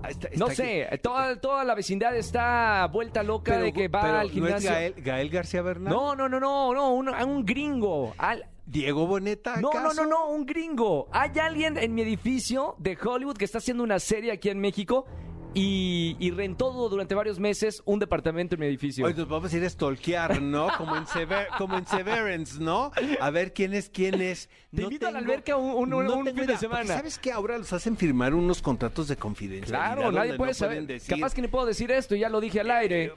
Está- 0.09 0.29
No 0.37 0.49
sé, 0.51 0.89
toda, 1.03 1.41
toda 1.41 1.65
la 1.65 1.75
vecindad 1.75 2.17
está 2.17 2.87
vuelta 2.93 3.23
loca 3.23 3.53
Pero- 3.53 3.65
de 3.65 3.73
que 3.73 3.89
va 3.89 4.03
al 4.03 4.13
¿no 4.15 4.23
es 4.27 4.31
gimnasio. 4.33 4.71
Gael, 4.71 4.95
Gael 4.99 5.31
García 5.31 5.63
Bernal? 5.63 5.93
No, 5.93 6.15
no, 6.17 6.29
no, 6.29 6.41
no, 6.41 6.73
no, 6.75 6.93
un, 6.95 7.09
un 7.09 7.45
gringo. 7.45 8.15
Al- 8.19 8.47
¿Diego 8.65 9.07
Boneta? 9.07 9.57
No, 9.61 9.73
no, 9.75 9.93
no, 9.93 10.07
no, 10.07 10.29
un 10.29 10.47
gringo. 10.47 11.09
Hay 11.11 11.31
alguien 11.41 11.77
en 11.77 11.95
mi 11.95 12.03
edificio 12.03 12.77
de 12.79 12.97
Hollywood 13.03 13.37
que 13.37 13.45
está 13.45 13.59
haciendo 13.59 13.83
una 13.83 13.99
serie 13.99 14.31
aquí 14.33 14.49
en 14.51 14.61
México 14.61 15.05
y, 15.55 16.17
y 16.19 16.31
rentó 16.31 16.71
durante 16.89 17.15
varios 17.15 17.39
meses 17.39 17.83
un 17.85 17.99
departamento 17.99 18.55
en 18.55 18.61
mi 18.61 18.67
edificio. 18.67 19.05
Hoy 19.07 19.15
nos 19.15 19.29
vamos 19.29 19.53
a 19.53 19.57
ir 19.57 19.65
a 19.65 19.71
stalkear, 19.71 20.41
¿no? 20.41 20.69
Como 20.79 20.97
en, 20.97 21.05
Sever- 21.07 21.49
como 21.59 21.77
en 21.77 21.87
Severance, 21.87 22.59
¿no? 22.61 22.91
A 23.21 23.31
ver 23.31 23.53
quién 23.53 23.75
es 23.75 23.91
quién 23.91 24.21
es. 24.21 24.49
Te 24.75 24.83
invito 24.83 25.07
a 25.07 25.11
la 25.11 25.19
alberca 25.19 25.57
un- 25.57 25.93
un- 25.93 26.09
un 26.11 26.25
tengo 26.25 26.39
fin 26.39 26.47
de 26.47 26.57
semana. 26.57 26.87
¿Sabes 26.97 27.19
qué? 27.19 27.33
Ahora 27.33 27.59
los 27.59 27.73
hacen 27.73 27.97
firmar 27.97 28.35
unos 28.35 28.63
contratos 28.63 29.09
de 29.09 29.17
confidencialidad. 29.17 29.95
claro, 29.95 30.13
nadie 30.13 30.35
puede 30.35 30.51
no 30.53 30.55
saber. 30.55 30.87
decir, 30.87 31.15
Capaz 31.17 31.35
que 31.35 31.43
ni 31.43 31.49
puedo 31.49 31.67
decir 31.67 31.91
esto, 31.91 32.15
ya 32.15 32.29
lo 32.29 32.41
dije 32.41 32.61
al 32.61 32.71
aire. 32.71 33.05
eh, 33.05 33.13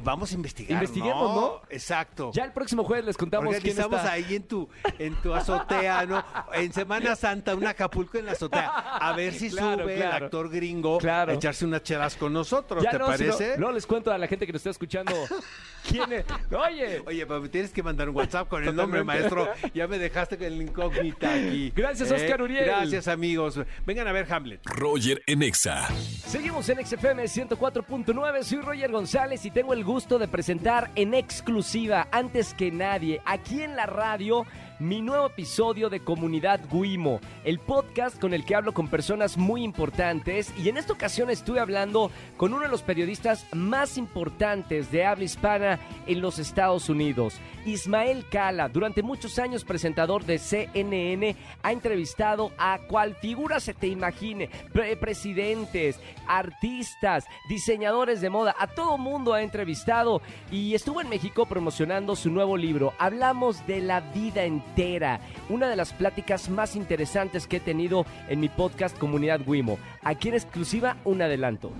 Vamos 0.00 0.32
a 0.32 0.34
investigar, 0.34 0.72
Investiguemos, 0.82 1.34
¿no? 1.36 1.60
Exacto. 1.68 2.30
Ya 2.32 2.44
el 2.44 2.52
próximo 2.52 2.84
jueves 2.84 3.04
les 3.04 3.16
contamos 3.16 3.46
quién 3.48 3.56
Organizamos 3.56 3.98
está. 4.00 4.12
ahí 4.12 4.34
en 4.36 4.42
tu, 4.44 4.68
en 4.98 5.14
tu 5.16 5.34
azotea, 5.34 6.06
¿no? 6.06 6.24
En 6.54 6.72
Semana 6.72 7.14
Santa, 7.16 7.54
un 7.54 7.66
Acapulco 7.66 8.18
en 8.18 8.26
la 8.26 8.32
azotea. 8.32 8.68
A 8.68 9.12
ver 9.14 9.34
si 9.34 9.50
Claro, 9.50 9.82
sube 9.84 9.96
claro. 9.96 10.16
el 10.16 10.24
actor 10.24 10.48
gringo 10.50 10.98
Claro. 10.98 11.32
a 11.32 11.34
echarse 11.34 11.64
unas 11.64 11.82
chelas 11.82 12.16
con 12.16 12.32
nosotros, 12.32 12.82
Ya 12.82 12.90
¿te 12.92 12.98
no, 12.98 13.04
si 13.16 13.24
no- 13.24 13.36
parece? 13.36 13.58
No, 13.58 13.70
les 13.72 13.86
cuento 13.86 14.10
a 14.12 14.18
la 14.18 14.26
gente 14.26 14.46
que 14.46 14.52
nos 14.52 14.60
está 14.60 14.70
escuchando 14.70 15.12
quién 15.88 16.12
es. 16.12 16.24
Oye, 16.50 17.02
Oye, 17.06 17.26
pero 17.26 17.40
me 17.40 17.48
tienes 17.48 17.70
que 17.70 17.82
mandar 17.82 18.08
un 18.08 18.16
WhatsApp 18.16 18.48
con 18.48 18.66
el 18.66 18.74
nombre, 18.74 19.04
maestro. 19.04 19.48
Ya 19.74 19.86
me 19.86 19.98
dejaste 19.98 20.36
con 20.36 20.46
el 20.46 20.62
incógnita 20.62 21.34
aquí. 21.34 21.66
¿Eh? 21.68 21.72
Gracias, 21.74 22.10
Oscar 22.10 22.42
Uriel. 22.42 22.64
Gracias, 22.64 23.08
amigos. 23.08 23.60
Vengan 23.86 24.06
a 24.06 24.12
ver 24.12 24.32
Hamlet. 24.32 24.60
Roger 24.64 25.22
en 25.26 25.42
Exa. 25.42 25.88
Seguimos 26.26 26.68
en 26.68 26.84
XFM 26.84 27.24
104.9, 27.24 28.42
soy 28.42 28.58
Roger 28.60 28.90
González 28.90 29.44
y 29.44 29.50
tengo 29.50 29.72
el 29.72 29.84
gusto 29.84 30.18
de 30.18 30.28
presentar 30.28 30.90
en 30.94 31.14
exclusiva, 31.14 32.08
antes 32.10 32.54
que 32.54 32.70
nadie, 32.70 33.20
aquí 33.24 33.62
en 33.62 33.76
la 33.76 33.86
radio, 33.86 34.46
mi 34.82 35.00
nuevo 35.00 35.26
episodio 35.26 35.88
de 35.88 36.00
Comunidad 36.00 36.60
Guimo, 36.68 37.20
el 37.44 37.60
podcast 37.60 38.20
con 38.20 38.34
el 38.34 38.44
que 38.44 38.56
hablo 38.56 38.74
con 38.74 38.88
personas 38.88 39.36
muy 39.38 39.62
importantes 39.62 40.52
y 40.58 40.68
en 40.68 40.76
esta 40.76 40.92
ocasión 40.92 41.30
estuve 41.30 41.60
hablando 41.60 42.10
con 42.36 42.52
uno 42.52 42.64
de 42.64 42.68
los 42.68 42.82
periodistas 42.82 43.46
más 43.54 43.96
importantes 43.96 44.90
de 44.90 45.04
habla 45.06 45.22
hispana 45.22 45.78
en 46.08 46.20
los 46.20 46.40
Estados 46.40 46.88
Unidos, 46.88 47.34
Ismael 47.64 48.24
Cala, 48.28 48.68
durante 48.68 49.04
muchos 49.04 49.38
años 49.38 49.62
presentador 49.64 50.24
de 50.24 50.38
CNN, 50.40 51.36
ha 51.62 51.70
entrevistado 51.70 52.50
a 52.58 52.80
cual 52.88 53.14
figura 53.14 53.60
se 53.60 53.74
te 53.74 53.86
imagine, 53.86 54.50
pre- 54.72 54.96
presidentes, 54.96 56.00
artistas, 56.26 57.24
diseñadores 57.48 58.20
de 58.20 58.30
moda, 58.30 58.56
a 58.58 58.66
todo 58.66 58.98
mundo 58.98 59.32
ha 59.32 59.42
entrevistado 59.42 60.22
y 60.50 60.74
estuvo 60.74 61.00
en 61.00 61.08
México 61.08 61.46
promocionando 61.46 62.16
su 62.16 62.30
nuevo 62.30 62.56
libro. 62.56 62.94
Hablamos 62.98 63.64
de 63.68 63.80
la 63.80 64.00
vida 64.00 64.42
entera, 64.42 64.71
una 65.48 65.68
de 65.68 65.76
las 65.76 65.92
pláticas 65.92 66.48
más 66.48 66.76
interesantes 66.76 67.46
que 67.46 67.58
he 67.58 67.60
tenido 67.60 68.06
en 68.28 68.40
mi 68.40 68.48
podcast 68.48 68.96
Comunidad 68.98 69.40
Wimo. 69.46 69.78
Aquí 70.02 70.28
en 70.28 70.34
exclusiva 70.34 70.96
un 71.04 71.20
adelanto. 71.20 71.72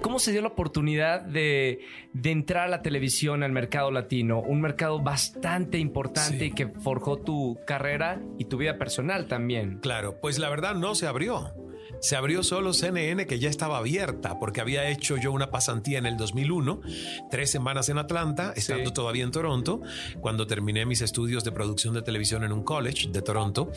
¿Cómo 0.00 0.20
se 0.20 0.30
dio 0.30 0.40
la 0.42 0.48
oportunidad 0.48 1.22
de, 1.22 1.80
de 2.12 2.30
entrar 2.30 2.64
a 2.66 2.68
la 2.68 2.82
televisión, 2.82 3.42
al 3.42 3.50
mercado 3.50 3.90
latino? 3.90 4.40
Un 4.40 4.60
mercado 4.60 5.00
bastante 5.02 5.78
importante 5.78 6.38
Sí. 6.38 6.44
y 6.46 6.50
que 6.52 6.68
forjó 6.68 7.16
tu 7.18 7.58
carrera 7.66 8.20
y 8.38 8.44
tu 8.44 8.56
vida 8.58 8.78
personal 8.78 9.26
también. 9.26 9.78
Claro, 9.80 10.20
pues 10.20 10.38
la 10.38 10.48
verdad 10.48 10.74
no 10.76 10.94
se 10.94 11.08
abrió. 11.08 11.52
Se 12.00 12.16
abrió 12.16 12.42
solo 12.42 12.72
CNN 12.72 13.26
que 13.26 13.38
ya 13.38 13.48
estaba 13.48 13.78
abierta 13.78 14.38
porque 14.38 14.60
había 14.60 14.88
hecho 14.88 15.16
yo 15.16 15.32
una 15.32 15.50
pasantía 15.50 15.98
en 15.98 16.06
el 16.06 16.16
2001, 16.16 16.80
tres 17.30 17.50
semanas 17.50 17.88
en 17.88 17.98
Atlanta, 17.98 18.52
estando 18.56 18.88
Sí. 18.90 18.94
todavía 18.94 19.24
en 19.24 19.30
Toronto, 19.30 19.80
cuando 20.20 20.46
terminé 20.46 20.86
mis 20.86 21.00
estudios 21.02 21.44
de 21.44 21.52
producción 21.52 21.94
de 21.94 22.02
televisión 22.02 22.44
en 22.44 22.52
un 22.52 22.62
college 22.62 23.08
de 23.10 23.22
Toronto. 23.22 23.70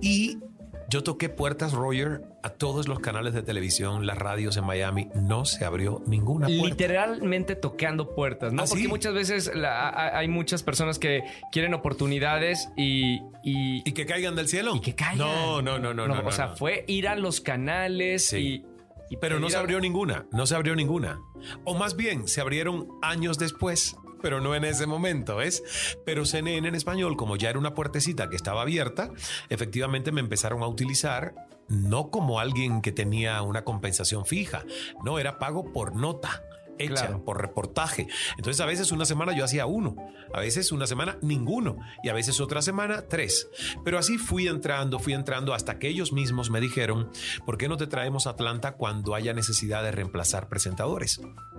Y 0.00 0.38
yo 0.88 1.02
toqué 1.02 1.28
puertas, 1.28 1.72
Roger, 1.72 2.22
a 2.42 2.50
todos 2.50 2.86
los 2.88 3.00
canales 3.00 3.34
de 3.34 3.42
televisión, 3.42 4.06
las 4.06 4.16
radios 4.18 4.56
en 4.56 4.64
Miami. 4.64 5.08
No 5.14 5.44
se 5.44 5.64
abrió 5.64 6.02
ninguna 6.06 6.46
puerta. 6.46 6.64
Literalmente 6.68 7.56
tocando 7.56 8.14
puertas, 8.14 8.52
¿no? 8.52 8.62
¿Ah, 8.62 8.66
Porque 8.68 8.84
sí? 8.84 8.88
muchas 8.88 9.12
veces 9.14 9.50
la- 9.54 10.16
hay 10.16 10.28
muchas 10.28 10.62
personas 10.62 10.98
que 10.98 11.22
quieren 11.50 11.74
oportunidades 11.74 12.68
y... 12.76 13.16
y- 13.42 13.82
¿Y 13.84 13.92
que 13.92 14.06
caigan 14.06 14.36
del 14.36 14.48
cielo? 14.48 14.74
y 14.76 14.80
que 14.80 14.94
caigan. 14.94 15.18
No, 15.18 15.62
no, 15.62 15.78
no, 15.78 15.92
no. 15.92 16.06
no, 16.06 16.14
o 16.20 16.22
no, 16.22 16.30
sea, 16.32 16.48
fue 16.48 16.84
ir 16.86 17.08
a 17.08 17.16
los 17.16 17.40
canales 17.40 18.26
Sí. 18.28 18.64
y, 19.10 19.14
y 19.14 19.16
Pero 19.18 19.40
no 19.40 19.50
se 19.50 19.56
abrió 19.56 19.80
ninguna, 19.80 20.26
no 20.32 20.46
se 20.46 20.54
abrió 20.54 20.74
ninguna. 20.76 21.18
O 21.64 21.74
más 21.74 21.96
bien, 21.96 22.28
se 22.28 22.40
abrieron 22.40 22.88
años 23.02 23.38
después, 23.38 23.96
pero 24.22 24.40
no 24.40 24.54
en 24.54 24.64
ese 24.64 24.86
momento, 24.86 25.36
¿ves? 25.36 25.62
Pero 26.04 26.24
CNN 26.24 26.68
en 26.68 26.74
español, 26.74 27.16
como 27.16 27.36
ya 27.36 27.50
era 27.50 27.58
una 27.58 27.74
puertecita 27.74 28.28
que 28.28 28.36
estaba 28.36 28.62
abierta, 28.62 29.10
efectivamente 29.48 30.12
me 30.12 30.20
empezaron 30.20 30.62
a 30.62 30.68
utilizar 30.68 31.34
no 31.68 32.10
como 32.10 32.38
alguien 32.38 32.80
que 32.80 32.92
tenía 32.92 33.42
una 33.42 33.64
compensación 33.64 34.24
fija, 34.24 34.64
no, 35.04 35.18
era 35.18 35.38
pago 35.38 35.72
por 35.72 35.96
nota. 35.96 36.42
Hecha 36.78 37.06
Claro. 37.06 37.24
por 37.24 37.40
reportaje. 37.40 38.06
Entonces, 38.36 38.60
a 38.60 38.66
veces 38.66 38.92
una 38.92 39.06
semana 39.06 39.34
yo 39.34 39.46
hacía 39.46 39.64
uno, 39.64 39.96
a 40.34 40.40
veces 40.40 40.72
una 40.72 40.86
semana 40.86 41.16
ninguno, 41.22 41.78
y 42.02 42.10
a 42.10 42.12
veces 42.12 42.38
otra 42.38 42.60
semana 42.60 43.06
tres. 43.08 43.48
Pero 43.82 43.98
así 43.98 44.18
fui 44.18 44.46
entrando, 44.46 44.98
fui 44.98 45.14
entrando 45.14 45.54
hasta 45.54 45.78
que 45.78 45.88
ellos 45.88 46.12
mismos 46.12 46.50
me 46.50 46.60
dijeron, 46.60 47.10
¿por 47.46 47.56
qué 47.56 47.68
no 47.68 47.78
te 47.78 47.86
traemos 47.86 48.26
a 48.26 48.30
Atlanta 48.32 48.72
cuando 48.72 49.14
haya 49.14 49.32
necesidad 49.32 49.82
de 49.84 49.90
reemplazar 49.90 50.50
presentadores? 50.50 51.18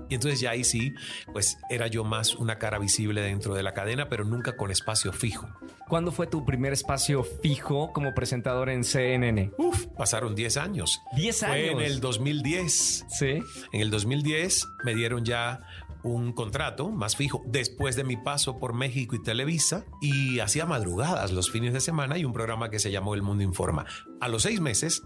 Y 0.10 0.16
entonces 0.16 0.40
ya 0.40 0.52
ahí 0.52 0.64
sí, 0.64 0.94
pues 1.34 1.58
era 1.70 1.88
yo 1.88 2.04
más 2.04 2.36
una 2.36 2.58
cara 2.58 2.80
visible 2.80 3.22
dentro 3.22 3.54
de 3.56 3.64
la 3.64 3.74
cadena, 3.74 4.10
pero 4.10 4.24
nunca 4.24 4.56
con 4.56 4.72
espacio 4.72 5.12
fijo. 5.14 5.48
¿Cuándo 5.88 6.12
fue 6.12 6.28
tu 6.28 6.46
primer 6.46 6.74
espacio 6.74 7.24
fijo 7.24 7.92
como 7.94 8.14
presentador 8.14 8.70
en 8.70 8.84
CNN? 8.84 9.52
Uf, 9.58 9.86
pasaron 9.98 10.36
10 10.36 10.58
años. 10.58 11.02
10 11.16 11.40
Fue 11.40 11.72
en 11.72 11.78
años. 11.80 11.92
el 11.92 12.00
2010. 12.02 13.06
Sí. 13.10 13.40
En 13.72 13.82
el 13.82 13.90
2010 13.90 14.68
me 14.84 14.96
dieron 14.96 15.24
ya 15.24 15.62
un 16.04 16.32
contrato 16.34 16.90
más 16.90 17.16
fijo 17.16 17.42
después 17.48 17.96
de 17.96 18.04
mi 18.04 18.18
paso 18.18 18.60
por 18.60 18.74
México 18.74 19.16
y 19.16 19.24
Televisa 19.24 19.86
y 20.02 20.40
hacía 20.40 20.66
madrugadas 20.66 21.32
los 21.32 21.50
fines 21.52 21.74
de 21.74 21.82
semana 21.82 22.18
y 22.18 22.26
un 22.26 22.34
programa 22.34 22.70
que 22.70 22.80
se 22.80 22.92
llamó 22.92 23.14
El 23.16 23.22
Mundo 23.24 23.44
Informa. 23.44 23.86
A 24.22 24.28
los 24.28 24.44
seis 24.44 24.60
meses 24.62 25.04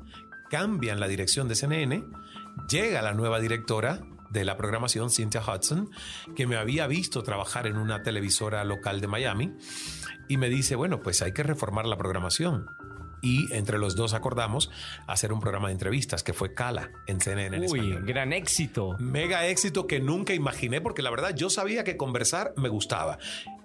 cambian 0.49 0.99
la 0.99 1.07
dirección 1.07 1.47
de 1.47 1.55
CNN, 1.55 2.03
llega 2.69 3.01
la 3.01 3.13
nueva 3.13 3.39
directora 3.39 4.01
de 4.31 4.45
la 4.45 4.57
programación, 4.57 5.09
Cynthia 5.09 5.41
Hudson, 5.41 5.89
que 6.35 6.47
me 6.47 6.55
había 6.55 6.87
visto 6.87 7.23
trabajar 7.23 7.67
en 7.67 7.77
una 7.77 8.01
televisora 8.01 8.63
local 8.63 9.01
de 9.01 9.07
Miami 9.07 9.53
y 10.31 10.37
me 10.37 10.47
dice, 10.47 10.77
bueno, 10.77 11.01
pues 11.01 11.21
hay 11.21 11.33
que 11.33 11.43
reformar 11.43 11.85
la 11.85 11.97
programación. 11.97 12.65
Y 13.21 13.53
entre 13.53 13.77
los 13.77 13.97
dos 13.97 14.13
acordamos 14.13 14.71
hacer 15.07 15.33
un 15.33 15.41
programa 15.41 15.67
de 15.67 15.73
entrevistas 15.73 16.23
que 16.23 16.31
fue 16.31 16.53
Cala 16.53 16.89
en 17.05 17.19
CNN 17.19 17.57
en 17.57 17.63
Uy, 17.63 17.79
español. 17.79 18.05
gran 18.05 18.31
éxito. 18.31 18.95
Mega 18.97 19.45
éxito 19.45 19.87
que 19.87 19.99
nunca 19.99 20.33
imaginé 20.33 20.79
porque 20.79 21.01
la 21.01 21.09
verdad 21.09 21.35
yo 21.35 21.49
sabía 21.49 21.83
que 21.83 21.97
conversar 21.97 22.53
me 22.55 22.69
gustaba 22.69 23.17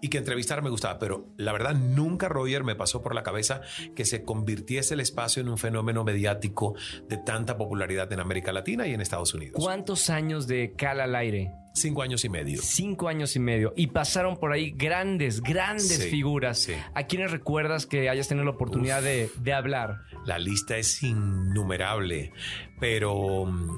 y 0.03 0.09
que 0.09 0.19
entrevistar 0.19 0.61
me 0.61 0.71
gustaba, 0.71 0.99
pero 0.99 1.29
la 1.37 1.53
verdad 1.53 1.77
nunca 1.77 2.29
Roger 2.29 2.65
me 2.65 2.75
pasó 2.75 3.01
por 3.01 3.15
la 3.15 3.23
cabeza 3.23 3.61
que 3.95 4.05
se 4.05 4.25
convirtiese 4.25 4.95
el 4.95 5.01
espacio 5.01 5.41
en 5.41 5.49
un 5.49 5.57
fenómeno 5.57 6.03
mediático 6.03 6.75
de 7.09 7.17
tanta 7.17 7.57
popularidad 7.57 8.13
en 8.13 8.19
América 8.19 8.53
Latina 8.53 8.89
y 8.89 8.93
en 8.93 9.01
Estados 9.01 9.33
Unidos. 9.35 9.63
¿Cuántos 9.63 10.11
años 10.11 10.49
de 10.49 10.75
Cala 10.77 11.05
al 11.05 11.15
aire? 11.15 11.53
Cinco 11.77 12.01
años 12.03 12.25
y 12.25 12.29
medio. 12.31 12.61
Cinco 12.63 13.09
años 13.09 13.37
y 13.37 13.39
medio. 13.39 13.75
Y 13.77 13.89
pasaron 13.89 14.39
por 14.39 14.51
ahí 14.53 14.71
grandes, 14.71 15.43
grandes 15.43 15.99
Sí, 15.99 16.09
figuras. 16.11 16.59
sí. 16.59 16.73
¿A 16.95 17.03
quiénes 17.05 17.31
recuerdas 17.31 17.85
que 17.87 18.09
hayas 18.09 18.29
tenido 18.29 18.45
la 18.47 18.53
oportunidad 18.53 18.99
Uf. 19.01 19.05
de, 19.05 19.31
de 19.39 19.53
hablar? 19.53 19.99
La 20.25 20.39
lista 20.39 20.79
es 20.79 21.03
innumerable, 21.03 22.33
pero 22.81 23.45
mm, 23.45 23.77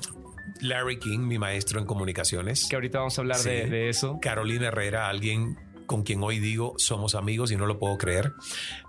Larry 0.61 0.99
King, 1.01 1.21
mi 1.21 1.39
maestro 1.39 1.81
en 1.81 1.87
comunicaciones, 1.87 2.67
Que 2.71 2.77
ahorita 2.77 2.99
vamos 2.99 3.19
a 3.19 3.23
hablar 3.23 3.39
de, 3.41 3.67
de 3.67 3.89
eso. 3.89 4.19
Carolina 4.23 4.69
Herrera, 4.69 5.09
alguien 5.09 5.57
con 5.87 6.03
quien 6.03 6.23
hoy 6.23 6.39
digo 6.39 6.75
somos 6.77 7.15
amigos 7.15 7.51
y 7.51 7.57
no 7.57 7.67
lo 7.67 7.79
puedo 7.79 7.97
creer, 7.99 8.33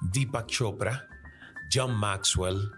Deepak 0.01 0.47
Chopra, 0.47 1.07
John 1.73 1.95
Maxwell, 1.95 2.71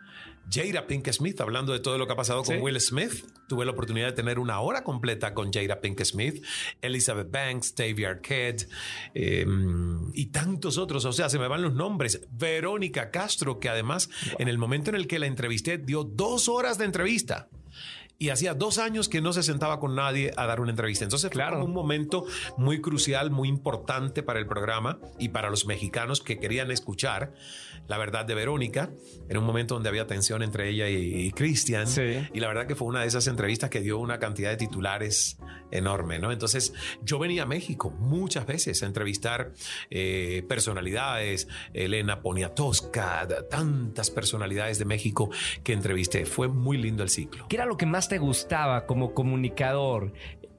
Jada 0.50 0.88
Pink 0.88 1.10
Smith, 1.12 1.40
hablando 1.42 1.74
de 1.74 1.80
todo 1.80 1.98
lo 1.98 2.08
que 2.08 2.14
ha 2.14 2.16
pasado 2.16 2.44
con 2.44 2.56
Sí. 2.56 2.62
Will 2.62 2.80
Smith. 2.80 3.26
Tuve 3.48 3.66
la 3.66 3.72
oportunidad 3.72 4.08
de 4.08 4.14
tener 4.14 4.40
una 4.40 4.60
hora 4.62 4.84
completa 4.84 5.34
con 5.34 5.52
Jada 5.52 5.82
Pink 5.82 6.02
Smith, 6.04 6.44
Elizabeth 6.82 7.30
Banks, 7.30 7.76
Davey 7.76 8.04
Arquette 8.06 8.68
eh, 9.14 9.46
y 10.14 10.26
tantos 10.28 10.78
otros. 10.78 11.06
O 11.06 11.12
sea, 11.14 11.30
se 11.30 11.40
me 11.40 11.48
van 11.48 11.62
los 11.62 11.74
nombres. 11.74 12.22
Verónica 12.32 13.12
Castro, 13.12 13.60
que 13.60 13.70
además 13.70 14.10
en 14.40 14.48
el 14.48 14.58
momento 14.58 14.90
en 14.90 14.96
el 14.96 15.08
que 15.08 15.20
la 15.20 15.28
entrevisté 15.28 15.78
dio 15.78 16.04
dos 16.04 16.50
horas 16.50 16.78
de 16.78 16.86
entrevista. 16.86 17.50
Y 18.22 18.30
hacía 18.30 18.54
dos 18.54 18.78
años 18.78 19.10
que 19.10 19.20
no 19.20 19.34
se 19.34 19.42
sentaba 19.42 19.80
con 19.80 19.96
nadie 19.96 20.32
a 20.38 20.46
dar 20.46 20.60
una 20.62 20.70
entrevista. 20.70 21.04
Entonces 21.04 21.30
fue 21.32 21.34
Claro. 21.42 21.56
como 21.56 21.66
un 21.66 21.74
momento 21.74 22.24
muy 22.56 22.80
crucial, 22.80 23.32
muy 23.32 23.50
importante 23.50 24.22
para 24.22 24.38
el 24.38 24.46
programa 24.46 25.00
y 25.18 25.30
para 25.30 25.50
los 25.50 25.66
mexicanos 25.66 26.22
que 26.22 26.38
querían 26.38 26.70
escuchar 26.70 27.34
la 27.88 27.98
verdad 27.98 28.24
de 28.26 28.36
Verónica. 28.36 28.92
Era 29.28 29.40
un 29.40 29.46
momento 29.46 29.74
donde 29.74 29.90
había 29.90 30.06
tensión 30.06 30.44
entre 30.44 30.70
ella 30.70 30.88
y, 30.88 30.98
y 30.98 31.32
Cristian. 31.32 31.88
Sí. 31.88 32.20
Y 32.32 32.40
la 32.40 32.48
verdad 32.48 32.68
que 32.68 32.76
fue 32.76 32.88
una 32.88 33.02
de 33.02 33.08
esas 33.08 33.26
entrevistas 33.26 33.72
que 33.72 33.82
dio 33.82 33.98
una 33.98 34.20
cantidad 34.20 34.52
de 34.52 34.58
titulares 34.58 35.40
enorme, 35.72 36.20
¿no? 36.20 36.32
Entonces 36.32 36.74
yo 37.02 37.18
venía 37.18 37.42
a 37.44 37.46
México 37.48 37.90
muchas 37.90 38.46
veces 38.46 38.84
a 38.84 38.86
entrevistar 38.86 39.54
eh, 39.90 40.46
personalidades, 40.48 41.48
Elena 41.74 42.22
Poniatowska, 42.22 43.28
tantas 43.50 44.12
personalidades 44.12 44.78
de 44.78 44.86
México 44.86 45.32
que 45.64 45.74
entrevisté. 45.74 46.26
Fue 46.28 46.48
muy 46.48 46.78
lindo 46.78 47.02
el 47.02 47.10
ciclo. 47.10 47.48
¿Qué 47.48 47.56
era 47.56 47.66
lo 47.66 47.78
que 47.78 47.88
más 47.88 48.11
te 48.12 48.18
gustaba 48.18 48.86
como 48.86 49.14
comunicador? 49.14 50.12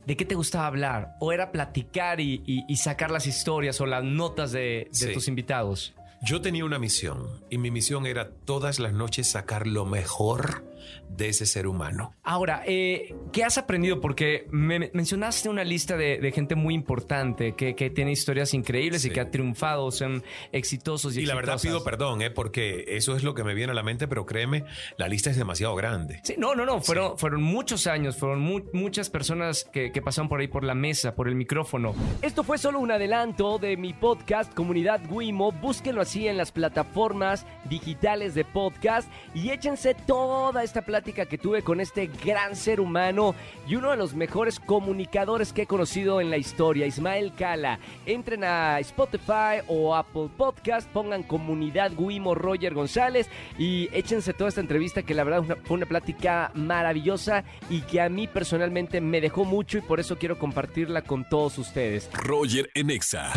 ¿De 0.06 0.16
qué 0.16 0.24
te 0.24 0.34
gustaba 0.34 0.66
hablar? 0.66 1.16
¿O 1.20 1.32
era 1.32 1.52
platicar 1.52 2.18
y, 2.18 2.42
y- 2.46 2.64
y 2.66 2.76
sacar 2.78 3.10
las 3.10 3.26
historias 3.26 3.78
o 3.82 3.84
las 3.86 4.02
notas 4.02 4.52
de, 4.52 4.88
de 4.90 4.94
Sí. 4.94 5.12
tus 5.12 5.28
invitados? 5.28 5.92
Yo 6.22 6.40
tenía 6.40 6.64
una 6.64 6.78
misión 6.78 7.42
y 7.50 7.58
mi 7.58 7.70
misión 7.70 8.06
era 8.06 8.30
todas 8.30 8.78
las 8.78 8.94
noches 8.94 9.30
sacar 9.30 9.66
lo 9.66 9.84
mejor 9.84 10.64
de 11.08 11.28
ese 11.28 11.46
ser 11.46 11.66
humano. 11.66 12.14
Ahora, 12.22 12.62
eh, 12.66 13.14
¿qué 13.32 13.44
has 13.44 13.58
aprendido? 13.58 14.00
Porque 14.00 14.46
me 14.50 14.72
me 14.72 14.90
mencionaste 14.94 15.48
una 15.50 15.64
lista 15.64 15.96
de, 15.96 16.18
de 16.18 16.32
gente 16.32 16.54
muy 16.54 16.74
importante 16.74 17.54
que, 17.54 17.74
que 17.76 17.90
tiene 17.90 18.10
historias 18.12 18.54
increíbles 18.54 19.04
y 19.04 19.10
que 19.10 19.20
ha 19.20 19.30
triunfado, 19.30 19.90
son 19.90 20.22
exitosos 20.50 21.16
y, 21.16 21.20
Y 21.20 21.26
la 21.26 21.34
verdad 21.34 21.60
pido 21.60 21.84
perdón, 21.84 22.22
¿eh? 22.22 22.30
porque 22.30 22.84
eso 22.88 23.14
es 23.16 23.22
lo 23.22 23.34
que 23.34 23.44
me 23.44 23.52
viene 23.54 23.72
a 23.72 23.74
la 23.74 23.82
mente, 23.82 24.08
pero 24.08 24.24
créeme, 24.24 24.64
la 24.96 25.08
lista 25.08 25.28
es 25.28 25.36
demasiado 25.36 25.74
grande. 25.74 26.20
Sí, 26.24 26.36
no, 26.38 26.54
no, 26.54 26.64
no, 26.64 26.80
fueron, 26.80 27.18
fueron 27.18 27.42
muchos 27.42 27.86
años, 27.86 28.16
fueron 28.16 28.40
mu- 28.40 28.62
muchas 28.72 29.10
personas 29.10 29.64
que, 29.70 29.92
que 29.92 30.00
pasaron 30.00 30.28
por 30.30 30.40
ahí 30.40 30.48
por 30.48 30.64
la 30.64 30.74
mesa, 30.74 31.14
por 31.14 31.28
el 31.28 31.34
micrófono. 31.34 31.94
Esto 32.22 32.42
fue 32.44 32.56
solo 32.56 32.78
un 32.80 32.90
adelanto 32.90 33.58
de 33.58 33.76
mi 33.76 33.92
podcast 33.92 34.54
Comunidad 34.54 35.02
Wimo. 35.10 35.52
Búsquenlo 35.52 36.00
así 36.00 36.28
en 36.28 36.38
las 36.38 36.50
plataformas 36.50 37.44
digitales 37.68 38.34
de 38.34 38.44
podcast 38.46 39.10
y 39.34 39.50
échense 39.50 39.94
toda 39.94 40.62
esta 40.64 40.71
plática 40.80 41.26
que 41.26 41.36
tuve 41.36 41.62
con 41.62 41.78
este 41.80 42.06
gran 42.24 42.56
ser 42.56 42.80
humano 42.80 43.34
y 43.68 43.74
uno 43.76 43.90
de 43.90 43.98
los 43.98 44.14
mejores 44.14 44.58
comunicadores 44.58 45.52
que 45.52 45.62
he 45.62 45.66
conocido 45.66 46.22
en 46.22 46.30
la 46.30 46.38
historia, 46.38 46.86
Ismael 46.86 47.34
Cala. 47.36 47.78
Entren 48.06 48.44
a 48.44 48.80
Spotify 48.80 49.60
o 49.68 49.94
Apple 49.94 50.30
Podcast, 50.34 50.88
pongan 50.88 51.22
Comunidad 51.22 51.92
Wimo 51.96 52.34
Roger 52.34 52.72
González 52.72 53.28
y 53.58 53.90
échense 53.92 54.32
toda 54.32 54.48
esta 54.48 54.62
entrevista 54.62 55.02
que 55.02 55.14
la 55.14 55.24
verdad 55.24 55.58
fue 55.64 55.76
una 55.76 55.86
plática 55.86 56.50
maravillosa 56.54 57.44
y 57.68 57.82
que 57.82 58.00
a 58.00 58.08
mí 58.08 58.26
personalmente 58.26 59.00
me 59.00 59.20
dejó 59.20 59.44
mucho 59.44 59.78
y 59.78 59.82
por 59.82 60.00
eso 60.00 60.16
quiero 60.16 60.38
compartirla 60.38 61.02
con 61.02 61.28
todos 61.28 61.58
ustedes. 61.58 62.08
Roger 62.14 62.70
en 62.74 62.90
Exa. 62.90 63.32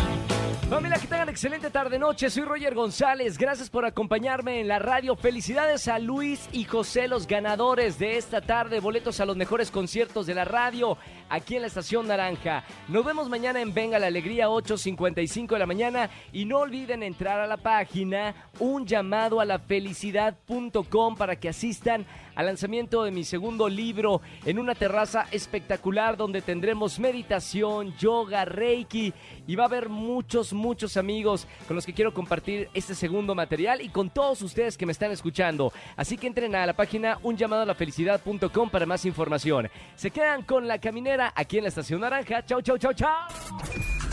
Familia, 0.68 0.98
que 0.98 1.06
tengan 1.06 1.28
excelente 1.28 1.70
tarde-noche. 1.70 2.28
Soy 2.28 2.42
Roger 2.42 2.74
González. 2.74 3.38
Gracias 3.38 3.70
por 3.70 3.84
acompañarme 3.84 4.60
en 4.60 4.66
la 4.66 4.80
radio. 4.80 5.14
Felicidades 5.14 5.86
a 5.86 6.00
Luis 6.00 6.48
y 6.50 6.64
José, 6.64 7.06
los 7.06 7.28
ganadores 7.28 8.00
de 8.00 8.16
esta 8.16 8.40
tarde. 8.40 8.80
Boletos 8.80 9.20
a 9.20 9.26
los 9.26 9.36
mejores 9.36 9.70
conciertos 9.70 10.26
de 10.26 10.34
la 10.34 10.44
radio 10.44 10.98
aquí 11.28 11.54
en 11.54 11.62
la 11.62 11.68
Estación 11.68 12.08
Naranja. 12.08 12.64
Nos 12.88 13.04
vemos 13.04 13.28
mañana 13.28 13.60
en 13.60 13.74
Venga 13.74 14.00
la 14.00 14.08
Alegría, 14.08 14.48
8.55 14.48 15.50
de 15.50 15.58
la 15.60 15.66
mañana. 15.66 16.10
Y 16.32 16.46
no 16.46 16.58
olviden 16.58 17.04
entrar 17.04 17.38
a 17.38 17.46
la 17.46 17.58
página 17.58 18.34
un 18.58 18.86
llamado 18.86 19.38
a 19.38 19.44
la 19.44 19.60
felicidad.com 19.60 21.16
para 21.16 21.36
que 21.36 21.48
asistan 21.48 22.04
al 22.36 22.46
lanzamiento 22.46 23.02
de 23.02 23.10
mi 23.10 23.24
segundo 23.24 23.68
libro 23.68 24.20
en 24.44 24.58
una 24.58 24.74
terraza 24.74 25.26
espectacular 25.32 26.16
donde 26.16 26.42
tendremos 26.42 27.00
meditación, 27.00 27.96
yoga, 27.96 28.44
reiki 28.44 29.12
y 29.46 29.56
va 29.56 29.64
a 29.64 29.66
haber 29.66 29.88
muchos, 29.88 30.52
muchos 30.56 30.96
amigos 30.96 31.46
con 31.66 31.76
los 31.76 31.86
que 31.86 31.92
quiero 31.92 32.12
compartir 32.12 32.68
este 32.74 32.94
segundo 32.94 33.34
material 33.34 33.80
y 33.80 33.88
con 33.88 34.10
todos 34.10 34.42
ustedes 34.42 34.76
que 34.76 34.86
me 34.86 34.92
están 34.92 35.12
escuchando. 35.12 35.72
Así 35.96 36.16
que 36.16 36.26
entren 36.26 36.54
a 36.54 36.66
la 36.66 36.74
página 36.74 37.18
un 37.22 37.36
llamado 37.36 37.62
a 37.62 37.66
la 37.66 37.74
felicidad.com 37.74 38.70
para 38.70 38.86
más 38.86 39.04
información. 39.04 39.70
Se 39.94 40.10
quedan 40.10 40.42
con 40.42 40.66
la 40.66 40.78
caminera 40.78 41.32
aquí 41.36 41.58
en 41.58 41.64
la 41.64 41.68
Estación 41.68 42.00
Naranja. 42.00 42.44
Chau, 42.44 42.62
chau, 42.62 42.78
chau, 42.78 42.92
chau. 42.92 43.08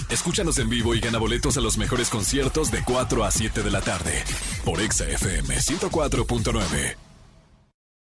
Escúchanos 0.09 0.59
en 0.59 0.69
vivo 0.69 0.93
y 0.93 0.99
gana 0.99 1.17
boletos 1.17 1.57
a 1.57 1.61
los 1.61 1.77
mejores 1.77 2.09
conciertos 2.09 2.69
de 2.69 2.83
4 2.83 3.23
a 3.23 3.31
7 3.31 3.63
de 3.63 3.71
la 3.71 3.81
tarde 3.81 4.23
por 4.63 4.79
Exa 4.79 5.07
FM 5.07 5.55
104.9. 5.55 7.02